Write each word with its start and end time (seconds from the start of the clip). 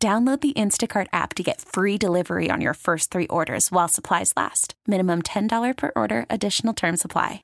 Download 0.00 0.40
the 0.40 0.52
Instacart 0.52 1.08
app 1.12 1.34
to 1.34 1.42
get 1.42 1.60
free 1.60 1.98
delivery 1.98 2.52
on 2.52 2.60
your 2.60 2.74
first 2.74 3.10
three 3.10 3.26
orders 3.26 3.72
while 3.72 3.88
supplies 3.88 4.32
last. 4.36 4.74
Minimum 4.86 5.22
$10 5.22 5.76
per 5.76 5.90
order, 5.96 6.24
additional 6.30 6.72
term 6.72 6.96
supply. 6.96 7.42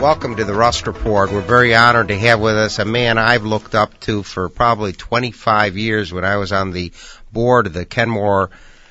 Welcome 0.00 0.36
to 0.36 0.44
the 0.44 0.54
Rusk 0.54 0.86
Report. 0.86 1.30
We're 1.30 1.42
very 1.42 1.74
honored 1.74 2.08
to 2.08 2.18
have 2.18 2.40
with 2.40 2.56
us 2.56 2.78
a 2.78 2.86
man 2.86 3.18
I've 3.18 3.44
looked 3.44 3.74
up 3.74 4.00
to 4.00 4.22
for 4.22 4.48
probably 4.48 4.94
25 4.94 5.76
years 5.76 6.10
when 6.10 6.24
I 6.24 6.38
was 6.38 6.50
on 6.50 6.70
the 6.70 6.90
board 7.30 7.66
of 7.66 7.74
the 7.74 7.84
Kenmore 7.84 8.48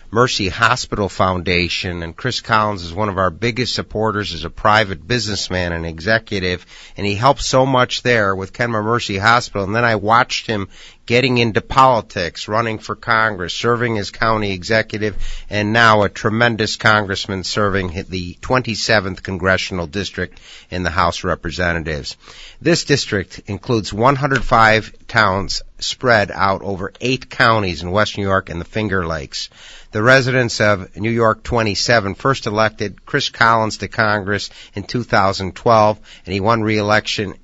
Mercy 0.09 0.47
Hospital 0.47 1.09
Foundation, 1.09 2.01
and 2.01 2.15
Chris 2.15 2.39
Collins 2.39 2.83
is 2.83 2.93
one 2.93 3.09
of 3.09 3.17
our 3.17 3.29
biggest 3.29 3.75
supporters 3.75 4.33
as 4.33 4.45
a 4.45 4.49
private 4.49 5.05
businessman 5.05 5.73
and 5.73 5.85
executive, 5.85 6.65
and 6.95 7.05
he 7.05 7.15
helped 7.15 7.41
so 7.41 7.65
much 7.65 8.03
there 8.03 8.33
with 8.33 8.53
Kenmore 8.53 8.83
Mercy 8.83 9.17
Hospital. 9.17 9.65
And 9.65 9.75
then 9.75 9.83
I 9.83 9.95
watched 9.95 10.47
him 10.47 10.69
getting 11.07 11.37
into 11.37 11.61
politics, 11.61 12.49
running 12.49 12.77
for 12.77 12.93
Congress, 12.93 13.53
serving 13.53 13.97
as 13.97 14.11
county 14.11 14.51
executive, 14.51 15.15
and 15.49 15.71
now 15.71 16.03
a 16.03 16.09
tremendous 16.09 16.75
congressman 16.75 17.45
serving 17.45 17.87
the 18.09 18.35
27th 18.41 19.23
congressional 19.23 19.87
district 19.87 20.39
in 20.69 20.83
the 20.83 20.89
House 20.89 21.19
of 21.19 21.23
Representatives. 21.23 22.17
This 22.61 22.83
district 22.83 23.41
includes 23.47 23.93
105 23.93 25.07
towns 25.07 25.61
spread 25.79 26.29
out 26.29 26.61
over 26.61 26.91
eight 26.99 27.29
counties 27.29 27.81
in 27.81 27.91
West 27.91 28.17
New 28.17 28.23
York 28.23 28.49
and 28.49 28.59
the 28.59 28.65
Finger 28.65 29.07
Lakes. 29.07 29.49
The 29.93 30.03
residents 30.03 30.59
of 30.59 30.97
New 30.97 31.09
York 31.09 31.41
27 31.41 32.15
first 32.15 32.47
elected 32.47 33.05
Chris 33.05 33.29
Collins 33.29 33.77
to 33.77 33.87
Congress 33.87 34.49
in 34.75 34.83
2012, 34.83 35.99
and 36.25 36.33
he 36.33 36.41
won 36.41 36.63
re-election 36.63 37.35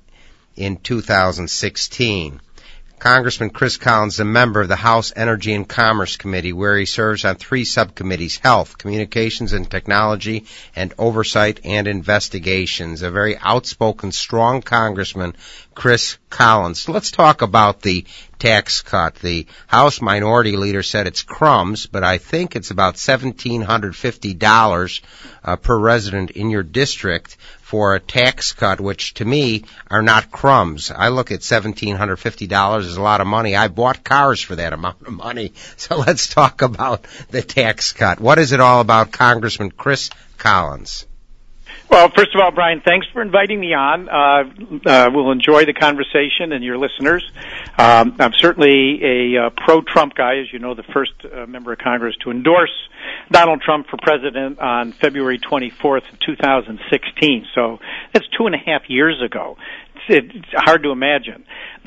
in 0.54 0.76
2016. 0.76 2.40
Congressman 2.98 3.50
Chris 3.50 3.76
Collins 3.76 4.14
is 4.14 4.20
a 4.20 4.24
member 4.24 4.60
of 4.62 4.68
the 4.68 4.76
House 4.76 5.12
Energy 5.14 5.52
and 5.52 5.68
Commerce 5.68 6.16
Committee, 6.16 6.52
where 6.52 6.78
he 6.78 6.86
serves 6.86 7.24
on 7.24 7.36
three 7.36 7.64
subcommittees 7.64 8.38
health, 8.38 8.78
communications 8.78 9.52
and 9.52 9.70
technology, 9.70 10.44
and 10.74 10.94
oversight 10.96 11.60
and 11.64 11.86
investigations. 11.86 13.02
A 13.02 13.10
very 13.10 13.36
outspoken, 13.36 14.12
strong 14.12 14.62
congressman, 14.62 15.36
Chris 15.74 16.16
Collins. 16.30 16.88
Let's 16.88 17.10
talk 17.10 17.42
about 17.42 17.82
the 17.82 18.06
tax 18.38 18.80
cut. 18.82 19.16
The 19.16 19.46
House 19.66 20.00
Minority 20.00 20.56
Leader 20.56 20.82
said 20.82 21.06
it's 21.06 21.22
crumbs, 21.22 21.86
but 21.86 22.02
I 22.04 22.18
think 22.18 22.56
it's 22.56 22.70
about 22.70 22.94
$1,750 22.94 25.00
uh, 25.44 25.56
per 25.56 25.78
resident 25.78 26.30
in 26.30 26.50
your 26.50 26.62
district 26.62 27.36
for 27.62 27.94
a 27.94 28.00
tax 28.00 28.52
cut, 28.52 28.80
which 28.80 29.14
to 29.14 29.24
me 29.24 29.64
are 29.90 30.02
not 30.02 30.30
crumbs. 30.30 30.90
I 30.90 31.08
look 31.08 31.32
at 31.32 31.40
$1,750 31.40 32.78
as 32.78 32.96
a 32.96 33.02
lot 33.02 33.20
of 33.20 33.26
money. 33.26 33.56
I 33.56 33.68
bought 33.68 34.04
cars 34.04 34.40
for 34.40 34.56
that 34.56 34.72
amount 34.72 35.06
of 35.06 35.12
money. 35.12 35.52
So 35.76 35.96
let's 35.96 36.28
talk 36.28 36.62
about 36.62 37.06
the 37.30 37.42
tax 37.42 37.92
cut. 37.92 38.20
What 38.20 38.38
is 38.38 38.52
it 38.52 38.60
all 38.60 38.80
about, 38.80 39.12
Congressman 39.12 39.70
Chris 39.70 40.10
Collins? 40.38 41.04
Well, 41.90 42.08
first 42.08 42.34
of 42.34 42.40
all, 42.40 42.50
Brian, 42.50 42.80
thanks 42.84 43.06
for 43.12 43.22
inviting 43.22 43.60
me 43.60 43.72
on. 43.72 44.08
Uh, 44.08 44.88
uh, 44.88 45.10
we'll 45.12 45.30
enjoy 45.30 45.64
the 45.64 45.74
conversation 45.74 46.52
and 46.52 46.64
your 46.64 46.76
listeners. 46.76 47.24
Um, 47.78 48.16
I'm 48.18 48.32
certainly 48.32 49.00
a 49.04 49.46
uh, 49.46 49.50
pro-Trump 49.50 50.14
guy, 50.14 50.38
as 50.38 50.52
you 50.52 50.58
know, 50.58 50.74
the 50.74 50.82
first 50.82 51.12
uh, 51.24 51.46
member 51.46 51.72
of 51.72 51.78
Congress 51.78 52.16
to 52.24 52.30
endorse 52.30 52.72
Donald 53.30 53.60
Trump 53.60 53.86
for 53.88 53.96
president 54.02 54.58
on 54.58 54.92
February 54.92 55.38
24th, 55.38 56.02
2016. 56.26 57.46
So 57.54 57.78
that's 58.12 58.26
two 58.36 58.46
and 58.46 58.54
a 58.54 58.58
half 58.58 58.82
years 58.88 59.22
ago. 59.22 59.56
It's, 60.08 60.26
it's 60.34 60.48
hard 60.52 60.82
to 60.82 60.90
imagine. 60.90 61.44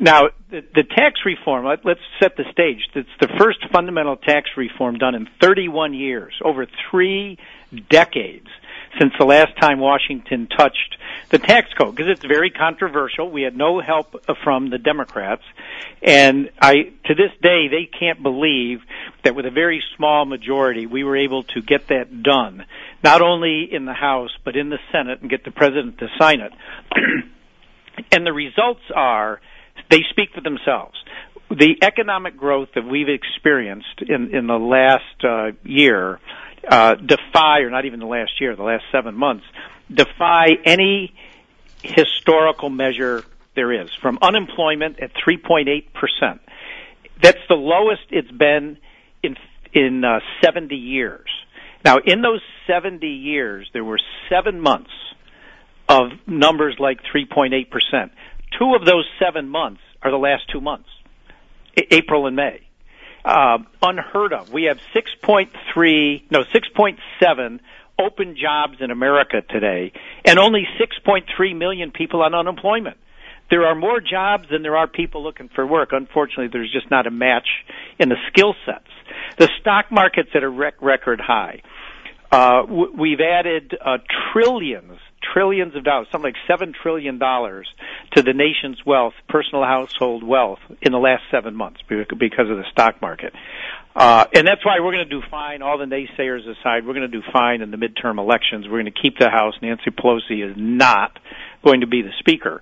now, 0.00 0.30
the, 0.50 0.64
the 0.74 0.82
tax 0.82 1.20
reform, 1.24 1.66
let, 1.66 1.84
let's 1.84 2.00
set 2.20 2.36
the 2.36 2.44
stage. 2.50 2.88
It's 2.94 3.08
the 3.20 3.28
first 3.38 3.58
fundamental 3.70 4.16
tax 4.16 4.50
reform 4.56 4.96
done 4.98 5.14
in 5.14 5.28
31 5.40 5.94
years, 5.94 6.34
over 6.42 6.66
three 6.90 7.38
decades 7.90 8.48
since 8.98 9.12
the 9.18 9.24
last 9.24 9.56
time 9.60 9.78
Washington 9.78 10.46
touched 10.46 10.96
the 11.30 11.38
tax 11.38 11.72
code 11.74 11.94
because 11.94 12.10
it's 12.10 12.24
very 12.24 12.50
controversial. 12.50 13.30
We 13.30 13.42
had 13.42 13.56
no 13.56 13.80
help 13.80 14.24
from 14.42 14.70
the 14.70 14.78
Democrats, 14.78 15.42
and 16.02 16.50
I 16.60 16.92
to 17.04 17.14
this 17.14 17.32
day 17.42 17.68
they 17.68 17.88
can't 17.98 18.22
believe 18.22 18.80
that 19.24 19.34
with 19.34 19.46
a 19.46 19.50
very 19.50 19.82
small 19.96 20.24
majority 20.24 20.86
we 20.86 21.04
were 21.04 21.16
able 21.16 21.44
to 21.44 21.62
get 21.62 21.88
that 21.88 22.22
done, 22.22 22.64
not 23.02 23.22
only 23.22 23.68
in 23.70 23.84
the 23.84 23.94
House 23.94 24.30
but 24.44 24.56
in 24.56 24.68
the 24.68 24.78
Senate 24.92 25.20
and 25.20 25.30
get 25.30 25.44
the 25.44 25.50
president 25.50 25.98
to 25.98 26.08
sign 26.18 26.40
it. 26.40 26.52
and 28.12 28.26
the 28.26 28.32
results 28.32 28.82
are 28.94 29.40
they 29.90 30.02
speak 30.10 30.30
for 30.34 30.40
themselves 30.40 30.96
the 31.50 31.76
economic 31.82 32.36
growth 32.36 32.68
that 32.74 32.84
we've 32.84 33.08
experienced 33.08 34.02
in 34.02 34.34
in 34.34 34.46
the 34.46 34.58
last 34.58 35.24
uh, 35.24 35.52
year 35.62 36.18
uh, 36.68 36.94
defy, 36.94 37.60
or 37.60 37.70
not 37.70 37.84
even 37.84 38.00
the 38.00 38.06
last 38.06 38.40
year, 38.40 38.56
the 38.56 38.62
last 38.62 38.84
seven 38.92 39.14
months, 39.14 39.44
defy 39.92 40.48
any 40.64 41.14
historical 41.82 42.70
measure 42.70 43.24
there 43.54 43.72
is. 43.72 43.90
From 44.00 44.18
unemployment 44.20 45.00
at 45.00 45.12
3.8 45.14 45.92
percent, 45.92 46.40
that's 47.22 47.38
the 47.48 47.54
lowest 47.54 48.02
it's 48.10 48.30
been 48.30 48.78
in 49.22 49.36
in 49.72 50.04
uh, 50.04 50.20
70 50.42 50.74
years. 50.74 51.28
Now, 51.84 51.98
in 51.98 52.22
those 52.22 52.40
70 52.66 53.06
years, 53.06 53.68
there 53.72 53.84
were 53.84 54.00
seven 54.28 54.60
months 54.60 54.90
of 55.88 56.08
numbers 56.26 56.76
like 56.78 57.00
3.8 57.14 57.70
percent. 57.70 58.12
Two 58.58 58.74
of 58.74 58.84
those 58.84 59.06
seven 59.18 59.48
months 59.48 59.80
are 60.02 60.10
the 60.10 60.16
last 60.16 60.44
two 60.50 60.60
months, 60.60 60.88
April 61.90 62.26
and 62.26 62.36
May 62.36 62.65
uh, 63.26 63.58
unheard 63.82 64.32
of. 64.32 64.50
We 64.50 64.64
have 64.64 64.78
6.3, 64.94 66.22
no, 66.30 66.40
6.7 66.54 67.60
open 67.98 68.36
jobs 68.40 68.74
in 68.80 68.90
America 68.90 69.42
today, 69.48 69.92
and 70.24 70.38
only 70.38 70.66
6.3 70.80 71.56
million 71.56 71.90
people 71.90 72.22
on 72.22 72.34
unemployment. 72.34 72.96
There 73.50 73.64
are 73.66 73.74
more 73.74 74.00
jobs 74.00 74.48
than 74.50 74.62
there 74.62 74.76
are 74.76 74.86
people 74.86 75.22
looking 75.22 75.48
for 75.54 75.66
work. 75.66 75.90
Unfortunately, 75.92 76.48
there's 76.52 76.72
just 76.72 76.90
not 76.90 77.06
a 77.06 77.10
match 77.10 77.48
in 77.98 78.08
the 78.08 78.16
skill 78.28 78.54
sets. 78.64 78.90
The 79.38 79.48
stock 79.60 79.86
market's 79.90 80.30
at 80.34 80.42
a 80.42 80.48
rec- 80.48 80.80
record 80.82 81.20
high. 81.20 81.62
Uh, 82.30 82.62
w- 82.62 82.92
we've 82.98 83.20
added 83.20 83.76
uh, 83.84 83.98
trillions 84.32 84.98
trillions 85.32 85.74
of 85.76 85.84
dollars, 85.84 86.08
something 86.12 86.32
like 86.32 86.42
seven 86.46 86.72
trillion 86.72 87.18
dollars 87.18 87.68
to 88.14 88.22
the 88.22 88.32
nation's 88.32 88.84
wealth, 88.84 89.14
personal 89.28 89.64
household 89.64 90.22
wealth, 90.22 90.58
in 90.82 90.92
the 90.92 90.98
last 90.98 91.22
seven 91.30 91.54
months 91.54 91.80
because 91.88 92.50
of 92.50 92.56
the 92.56 92.64
stock 92.70 93.00
market. 93.00 93.32
Uh, 93.94 94.26
and 94.34 94.46
that's 94.46 94.64
why 94.64 94.78
we're 94.80 94.92
going 94.92 95.08
to 95.08 95.20
do 95.20 95.22
fine. 95.30 95.62
All 95.62 95.78
the 95.78 95.86
naysayers 95.86 96.42
aside, 96.46 96.86
we're 96.86 96.92
going 96.92 97.10
to 97.10 97.20
do 97.20 97.22
fine 97.32 97.62
in 97.62 97.70
the 97.70 97.78
midterm 97.78 98.18
elections. 98.18 98.66
We're 98.66 98.82
going 98.82 98.92
to 98.92 99.00
keep 99.02 99.18
the 99.18 99.30
House. 99.30 99.54
Nancy 99.62 99.90
Pelosi 99.90 100.48
is 100.48 100.54
not 100.56 101.18
going 101.64 101.80
to 101.80 101.86
be 101.86 102.02
the 102.02 102.12
Speaker. 102.18 102.60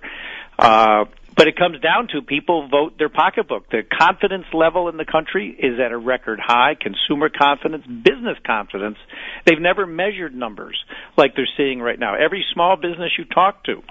Uh, 0.57 1.05
but 1.35 1.47
it 1.47 1.57
comes 1.57 1.79
down 1.81 2.07
to 2.09 2.21
people 2.21 2.67
vote 2.69 2.97
their 2.97 3.09
pocketbook. 3.09 3.69
The 3.69 3.83
confidence 3.83 4.45
level 4.53 4.87
in 4.87 4.97
the 4.97 5.05
country 5.05 5.49
is 5.49 5.79
at 5.79 5.91
a 5.91 5.97
record 5.97 6.39
high. 6.39 6.75
Consumer 6.79 7.29
confidence, 7.29 7.85
business 7.85 8.37
confidence. 8.45 8.97
They've 9.45 9.59
never 9.59 9.85
measured 9.85 10.33
numbers 10.33 10.81
like 11.17 11.35
they're 11.35 11.49
seeing 11.57 11.81
right 11.81 11.99
now. 11.99 12.15
Every 12.15 12.45
small 12.53 12.77
business 12.77 13.11
you 13.17 13.25
talk 13.25 13.65
to 13.65 13.83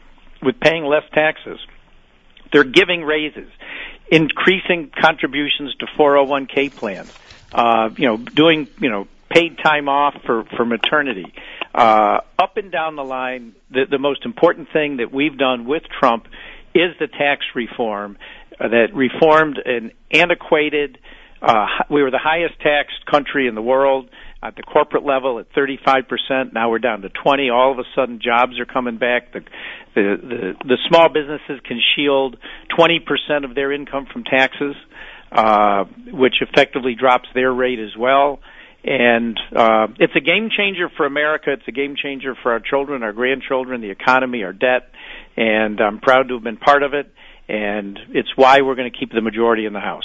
with 0.43 0.59
paying 0.59 0.85
less 0.85 1.05
taxes, 1.13 1.59
they're 2.53 2.65
giving 2.65 3.03
raises, 3.03 3.51
increasing 4.11 4.91
contributions 4.99 5.75
to 5.77 5.87
401k 5.99 6.75
plans, 6.75 7.13
uh, 7.53 7.91
you 7.97 8.07
know, 8.07 8.17
doing, 8.17 8.69
you 8.81 8.91
know, 8.91 9.07
paid 9.29 9.59
time 9.59 9.89
off 9.89 10.15
for, 10.25 10.45
for 10.57 10.65
maternity. 10.65 11.33
Uh, 11.75 12.21
up 12.39 12.57
and 12.57 12.71
down 12.71 12.95
the 12.95 13.05
line, 13.05 13.55
the, 13.71 13.85
the 13.91 13.99
most 13.99 14.25
important 14.25 14.69
thing 14.73 14.99
that 14.99 15.13
we've 15.13 15.37
done 15.37 15.67
with 15.67 15.83
Trump 15.99 16.27
is 16.75 16.91
the 16.99 17.07
tax 17.07 17.45
reform 17.55 18.19
uh, 18.59 18.69
that 18.69 18.89
reformed 18.95 19.59
an 19.65 19.93
antiquated. 20.13 20.99
Uh, 21.41 21.67
we 21.91 22.03
were 22.03 22.11
the 22.11 22.19
highest 22.23 22.55
taxed 22.61 23.05
country 23.11 23.47
in 23.49 23.55
the 23.55 23.63
world 23.63 24.09
at 24.43 24.57
the 24.57 24.63
corporate 24.63 25.05
level 25.05 25.39
at 25.39 25.51
35%. 25.55 26.53
Now 26.53 26.71
we're 26.71 26.79
down 26.79 27.01
to 27.03 27.09
20. 27.09 27.51
All 27.51 27.73
of 27.73 27.79
a 27.79 27.85
sudden, 27.95 28.21
jobs 28.23 28.61
are 28.61 28.67
coming 28.67 28.99
back. 28.99 29.33
The 29.33 29.41
The, 29.95 30.17
the, 30.21 30.55
the 30.65 30.79
small 30.89 31.09
businesses 31.09 31.61
can 31.65 31.81
shield 31.95 32.37
20% 32.77 33.45
of 33.45 33.55
their 33.55 33.73
income 33.73 34.07
from 34.13 34.25
taxes, 34.25 34.75
uh, 35.33 35.85
which 36.11 36.35
effectively 36.41 36.95
drops 36.95 37.29
their 37.35 37.53
rate 37.53 37.79
as 37.79 37.97
well. 37.97 38.41
And 38.85 39.41
uh, 39.57 39.87
it's 39.99 40.15
a 40.15 40.21
game 40.21 40.51
changer 40.55 40.91
for 40.95 41.07
America. 41.07 41.53
It's 41.53 41.67
a 41.67 41.73
game 41.73 41.97
changer 41.97 42.35
for 42.43 42.53
our 42.53 42.61
children, 42.61 43.03
our 43.03 43.13
grandchildren, 43.15 43.81
the 43.81 43.91
economy, 43.91 44.45
our 44.45 44.53
debt. 44.53 44.91
And 45.37 45.81
I'm 45.81 46.01
proud 46.01 46.29
to 46.29 46.35
have 46.35 46.45
been 46.45 46.57
part 46.57 46.83
of 46.83 46.95
it. 46.95 47.13
And 47.49 47.99
it's 48.11 48.37
why 48.37 48.63
we're 48.63 48.75
going 48.75 48.91
to 48.91 48.99
keep 48.99 49.13
the 49.13 49.21
majority 49.21 49.67
in 49.67 49.73
the 49.73 49.81
House. 49.81 50.05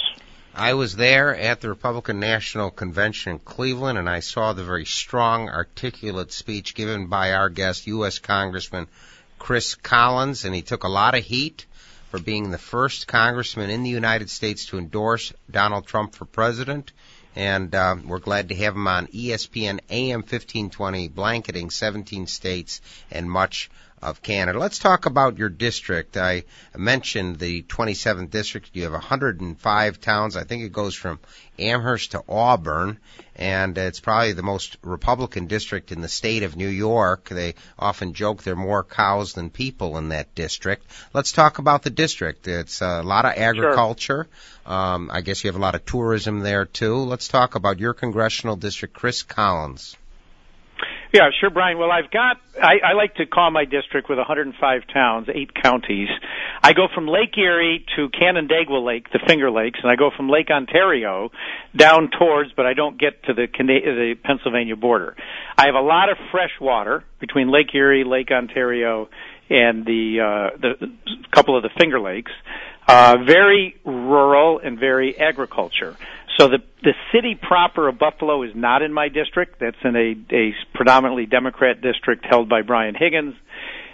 I 0.54 0.74
was 0.74 0.96
there 0.96 1.34
at 1.36 1.60
the 1.60 1.68
Republican 1.68 2.18
National 2.18 2.70
Convention 2.70 3.32
in 3.32 3.38
Cleveland, 3.38 3.98
and 3.98 4.10
I 4.10 4.20
saw 4.20 4.52
the 4.52 4.64
very 4.64 4.84
strong, 4.84 5.48
articulate 5.48 6.32
speech 6.32 6.74
given 6.74 7.06
by 7.06 7.32
our 7.34 7.48
guest, 7.48 7.86
U.S. 7.86 8.18
Congressman 8.18 8.88
Chris 9.38 9.74
Collins, 9.76 10.44
and 10.44 10.54
he 10.54 10.62
took 10.62 10.84
a 10.84 10.88
lot 10.88 11.14
of 11.14 11.24
heat 11.24 11.66
for 12.10 12.18
being 12.18 12.50
the 12.50 12.58
first 12.58 13.06
congressman 13.06 13.70
in 13.70 13.84
the 13.84 13.90
United 13.90 14.28
States 14.28 14.66
to 14.66 14.78
endorse 14.78 15.32
Donald 15.50 15.86
Trump 15.86 16.14
for 16.14 16.24
president. 16.24 16.92
And 17.36 17.72
uh, 17.72 17.96
we're 18.04 18.18
glad 18.18 18.48
to 18.48 18.56
have 18.56 18.74
him 18.74 18.88
on 18.88 19.06
ESPN 19.06 19.78
AM 19.88 20.20
1520, 20.20 21.08
blanketing 21.08 21.70
17 21.70 22.26
states 22.26 22.80
and 23.10 23.30
much 23.30 23.70
of 24.02 24.22
Canada. 24.22 24.58
Let's 24.58 24.78
talk 24.78 25.06
about 25.06 25.38
your 25.38 25.48
district. 25.48 26.16
I 26.16 26.44
mentioned 26.76 27.38
the 27.38 27.62
27th 27.62 28.30
district. 28.30 28.70
You 28.72 28.84
have 28.84 28.92
105 28.92 30.00
towns. 30.00 30.36
I 30.36 30.44
think 30.44 30.62
it 30.62 30.72
goes 30.72 30.94
from 30.94 31.18
Amherst 31.58 32.12
to 32.12 32.22
Auburn, 32.28 32.98
and 33.36 33.76
it's 33.76 34.00
probably 34.00 34.32
the 34.32 34.42
most 34.42 34.78
Republican 34.82 35.46
district 35.46 35.92
in 35.92 36.00
the 36.00 36.08
state 36.08 36.42
of 36.42 36.56
New 36.56 36.68
York. 36.68 37.28
They 37.28 37.54
often 37.78 38.14
joke 38.14 38.42
there 38.42 38.54
are 38.54 38.56
more 38.56 38.84
cows 38.84 39.34
than 39.34 39.50
people 39.50 39.98
in 39.98 40.08
that 40.08 40.34
district. 40.34 40.86
Let's 41.12 41.32
talk 41.32 41.58
about 41.58 41.82
the 41.82 41.90
district. 41.90 42.48
It's 42.48 42.80
a 42.80 43.02
lot 43.02 43.26
of 43.26 43.34
agriculture. 43.36 44.28
Sure. 44.66 44.72
Um, 44.72 45.10
I 45.12 45.20
guess 45.20 45.44
you 45.44 45.48
have 45.48 45.56
a 45.56 45.62
lot 45.62 45.74
of 45.74 45.84
tourism 45.84 46.40
there 46.40 46.64
too. 46.64 46.96
Let's 46.96 47.28
talk 47.28 47.54
about 47.54 47.78
your 47.78 47.92
congressional 47.92 48.56
district, 48.56 48.94
Chris 48.94 49.22
Collins. 49.22 49.96
Yeah, 51.12 51.30
sure, 51.40 51.50
Brian. 51.50 51.76
Well, 51.76 51.90
I've 51.90 52.10
got, 52.10 52.36
I, 52.62 52.90
I 52.90 52.92
like 52.92 53.16
to 53.16 53.26
call 53.26 53.50
my 53.50 53.64
district 53.64 54.08
with 54.08 54.18
105 54.18 54.82
towns, 54.92 55.28
eight 55.34 55.50
counties. 55.60 56.08
I 56.62 56.72
go 56.72 56.86
from 56.94 57.08
Lake 57.08 57.36
Erie 57.36 57.84
to 57.96 58.08
Canandaigua 58.10 58.78
Lake, 58.78 59.10
the 59.12 59.18
Finger 59.26 59.50
Lakes, 59.50 59.80
and 59.82 59.90
I 59.90 59.96
go 59.96 60.10
from 60.16 60.28
Lake 60.28 60.50
Ontario 60.50 61.30
down 61.74 62.10
towards, 62.16 62.52
but 62.52 62.66
I 62.66 62.74
don't 62.74 62.98
get 62.98 63.24
to 63.24 63.34
the, 63.34 63.48
the 63.58 64.14
Pennsylvania 64.22 64.76
border. 64.76 65.16
I 65.58 65.66
have 65.66 65.74
a 65.74 65.80
lot 65.80 66.10
of 66.10 66.16
fresh 66.30 66.52
water 66.60 67.02
between 67.18 67.50
Lake 67.50 67.74
Erie, 67.74 68.04
Lake 68.04 68.30
Ontario, 68.30 69.08
and 69.48 69.84
the, 69.84 70.20
uh, 70.20 70.58
the 70.58 70.92
couple 71.32 71.56
of 71.56 71.64
the 71.64 71.70
Finger 71.76 71.98
Lakes. 71.98 72.32
Uh, 72.86 73.16
very 73.26 73.76
rural 73.84 74.60
and 74.62 74.78
very 74.78 75.18
agriculture. 75.18 75.96
So 76.38 76.48
the 76.48 76.58
the 76.82 76.94
city 77.12 77.38
proper 77.40 77.88
of 77.88 77.98
Buffalo 77.98 78.42
is 78.42 78.52
not 78.54 78.82
in 78.82 78.92
my 78.92 79.08
district. 79.08 79.60
That's 79.60 79.76
in 79.84 79.96
a, 79.96 80.34
a 80.34 80.52
predominantly 80.74 81.26
Democrat 81.26 81.82
district 81.82 82.24
held 82.28 82.48
by 82.48 82.62
Brian 82.62 82.94
Higgins. 82.94 83.34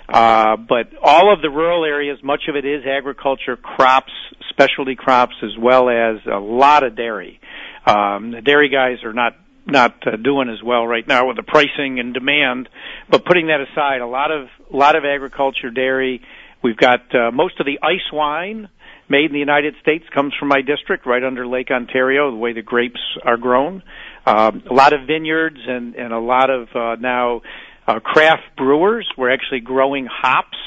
Uh, 0.08 0.56
but 0.56 0.92
all 1.02 1.32
of 1.32 1.42
the 1.42 1.50
rural 1.50 1.84
areas, 1.84 2.18
much 2.22 2.42
of 2.48 2.54
it 2.54 2.64
is 2.64 2.84
agriculture, 2.86 3.56
crops, 3.56 4.12
specialty 4.50 4.94
crops, 4.94 5.34
as 5.42 5.58
well 5.58 5.88
as 5.90 6.18
a 6.26 6.38
lot 6.38 6.84
of 6.84 6.94
dairy. 6.94 7.40
Um, 7.84 8.30
the 8.30 8.40
dairy 8.40 8.68
guys 8.68 9.02
are 9.04 9.12
not 9.12 9.36
not 9.66 10.06
uh, 10.06 10.16
doing 10.16 10.48
as 10.48 10.62
well 10.62 10.86
right 10.86 11.06
now 11.06 11.26
with 11.26 11.36
the 11.36 11.42
pricing 11.42 11.98
and 11.98 12.14
demand. 12.14 12.68
But 13.10 13.24
putting 13.24 13.48
that 13.48 13.60
aside, 13.60 14.00
a 14.00 14.06
lot 14.06 14.30
of 14.30 14.48
a 14.72 14.76
lot 14.76 14.94
of 14.94 15.04
agriculture, 15.04 15.70
dairy. 15.70 16.22
We've 16.62 16.76
got 16.76 17.14
uh, 17.14 17.30
most 17.32 17.60
of 17.60 17.66
the 17.66 17.78
ice 17.82 18.12
wine 18.12 18.68
made 19.08 19.26
in 19.26 19.32
the 19.32 19.38
United 19.38 19.74
States 19.80 20.04
comes 20.14 20.34
from 20.38 20.48
my 20.48 20.62
district, 20.62 21.06
right 21.06 21.22
under 21.22 21.46
Lake 21.46 21.70
Ontario. 21.70 22.30
The 22.30 22.36
way 22.36 22.52
the 22.52 22.62
grapes 22.62 23.00
are 23.24 23.36
grown, 23.36 23.82
um, 24.24 24.62
a 24.68 24.74
lot 24.74 24.92
of 24.92 25.06
vineyards 25.06 25.58
and 25.66 25.94
and 25.94 26.12
a 26.12 26.18
lot 26.18 26.50
of 26.50 26.68
uh, 26.74 26.96
now 27.00 27.42
uh, 27.86 28.00
craft 28.00 28.56
brewers. 28.56 29.08
We're 29.16 29.32
actually 29.32 29.60
growing 29.60 30.06
hops 30.10 30.58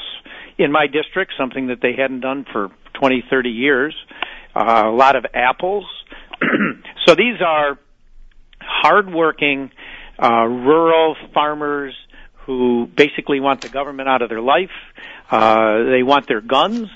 in 0.58 0.72
my 0.72 0.86
district, 0.86 1.32
something 1.38 1.68
that 1.68 1.80
they 1.80 1.92
hadn't 1.96 2.20
done 2.20 2.44
for 2.52 2.68
20, 2.94 3.24
30 3.30 3.48
years. 3.50 3.94
Uh, 4.54 4.82
a 4.86 4.90
lot 4.90 5.16
of 5.16 5.24
apples. 5.32 5.86
so 7.06 7.14
these 7.14 7.40
are 7.44 7.78
hardworking, 8.60 9.70
uh, 10.18 10.44
rural 10.44 11.16
farmers 11.32 11.94
who 12.46 12.86
basically 12.94 13.40
want 13.40 13.60
the 13.60 13.68
government 13.68 14.08
out 14.08 14.22
of 14.22 14.28
their 14.28 14.40
life. 14.40 14.70
Uh, 15.30 15.84
they 15.84 16.02
want 16.02 16.26
their 16.26 16.40
guns. 16.40 16.88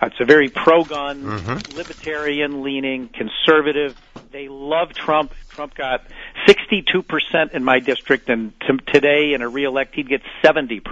Uh, 0.00 0.06
it's 0.06 0.20
a 0.20 0.24
very 0.24 0.48
pro-gun, 0.48 1.22
mm-hmm. 1.22 1.76
libertarian-leaning, 1.76 3.08
conservative. 3.08 3.96
They 4.30 4.48
love 4.48 4.92
Trump. 4.92 5.32
Trump 5.48 5.74
got 5.74 6.04
62% 6.46 7.54
in 7.54 7.64
my 7.64 7.80
district, 7.80 8.28
and 8.28 8.52
t- 8.60 8.92
today 8.92 9.32
in 9.32 9.42
a 9.42 9.48
reelect 9.48 9.94
he'd 9.94 10.08
get 10.08 10.20
70%. 10.44 10.82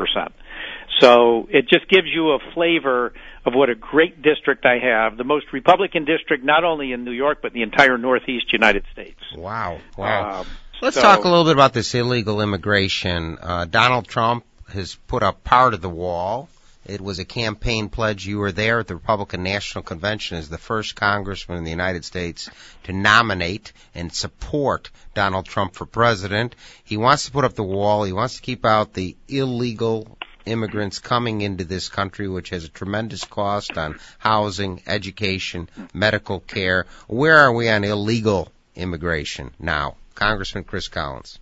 So 1.00 1.48
it 1.50 1.68
just 1.68 1.88
gives 1.88 2.06
you 2.06 2.30
a 2.30 2.38
flavor 2.54 3.12
of 3.44 3.52
what 3.52 3.68
a 3.68 3.74
great 3.74 4.22
district 4.22 4.64
I 4.64 4.78
have, 4.78 5.16
the 5.16 5.24
most 5.24 5.52
Republican 5.52 6.04
district 6.04 6.44
not 6.44 6.64
only 6.64 6.92
in 6.92 7.04
New 7.04 7.12
York 7.12 7.40
but 7.42 7.52
the 7.52 7.62
entire 7.62 7.98
Northeast 7.98 8.52
United 8.52 8.84
States. 8.92 9.20
Wow, 9.36 9.80
wow. 9.96 10.40
Um, 10.40 10.46
Let's 10.80 10.96
so, 10.96 11.02
talk 11.02 11.24
a 11.24 11.28
little 11.28 11.44
bit 11.44 11.52
about 11.52 11.72
this 11.72 11.94
illegal 11.94 12.40
immigration. 12.40 13.38
Uh, 13.40 13.64
Donald 13.64 14.06
Trump 14.06 14.44
has 14.68 14.94
put 15.06 15.22
up 15.22 15.44
part 15.44 15.74
of 15.74 15.80
the 15.80 15.88
wall. 15.88 16.48
It 16.86 17.00
was 17.00 17.18
a 17.18 17.24
campaign 17.24 17.88
pledge. 17.88 18.26
You 18.26 18.38
were 18.38 18.52
there 18.52 18.80
at 18.80 18.86
the 18.86 18.94
Republican 18.94 19.42
National 19.42 19.82
Convention 19.82 20.36
as 20.36 20.48
the 20.48 20.58
first 20.58 20.96
congressman 20.96 21.58
in 21.58 21.64
the 21.64 21.70
United 21.70 22.04
States 22.04 22.50
to 22.84 22.92
nominate 22.92 23.72
and 23.94 24.12
support 24.12 24.90
Donald 25.14 25.46
Trump 25.46 25.74
for 25.74 25.86
president. 25.86 26.54
He 26.84 26.96
wants 26.96 27.24
to 27.24 27.32
put 27.32 27.44
up 27.44 27.54
the 27.54 27.62
wall. 27.62 28.04
He 28.04 28.12
wants 28.12 28.36
to 28.36 28.42
keep 28.42 28.66
out 28.66 28.92
the 28.92 29.16
illegal 29.28 30.18
immigrants 30.44 30.98
coming 30.98 31.40
into 31.40 31.64
this 31.64 31.88
country, 31.88 32.28
which 32.28 32.50
has 32.50 32.64
a 32.64 32.68
tremendous 32.68 33.24
cost 33.24 33.78
on 33.78 33.98
housing, 34.18 34.82
education, 34.86 35.70
medical 35.94 36.40
care. 36.40 36.86
Where 37.06 37.38
are 37.38 37.52
we 37.52 37.68
on 37.70 37.84
illegal 37.84 38.52
immigration 38.76 39.52
now? 39.58 39.96
Congressman 40.14 40.64
Chris 40.64 40.88
Collins. 40.88 41.38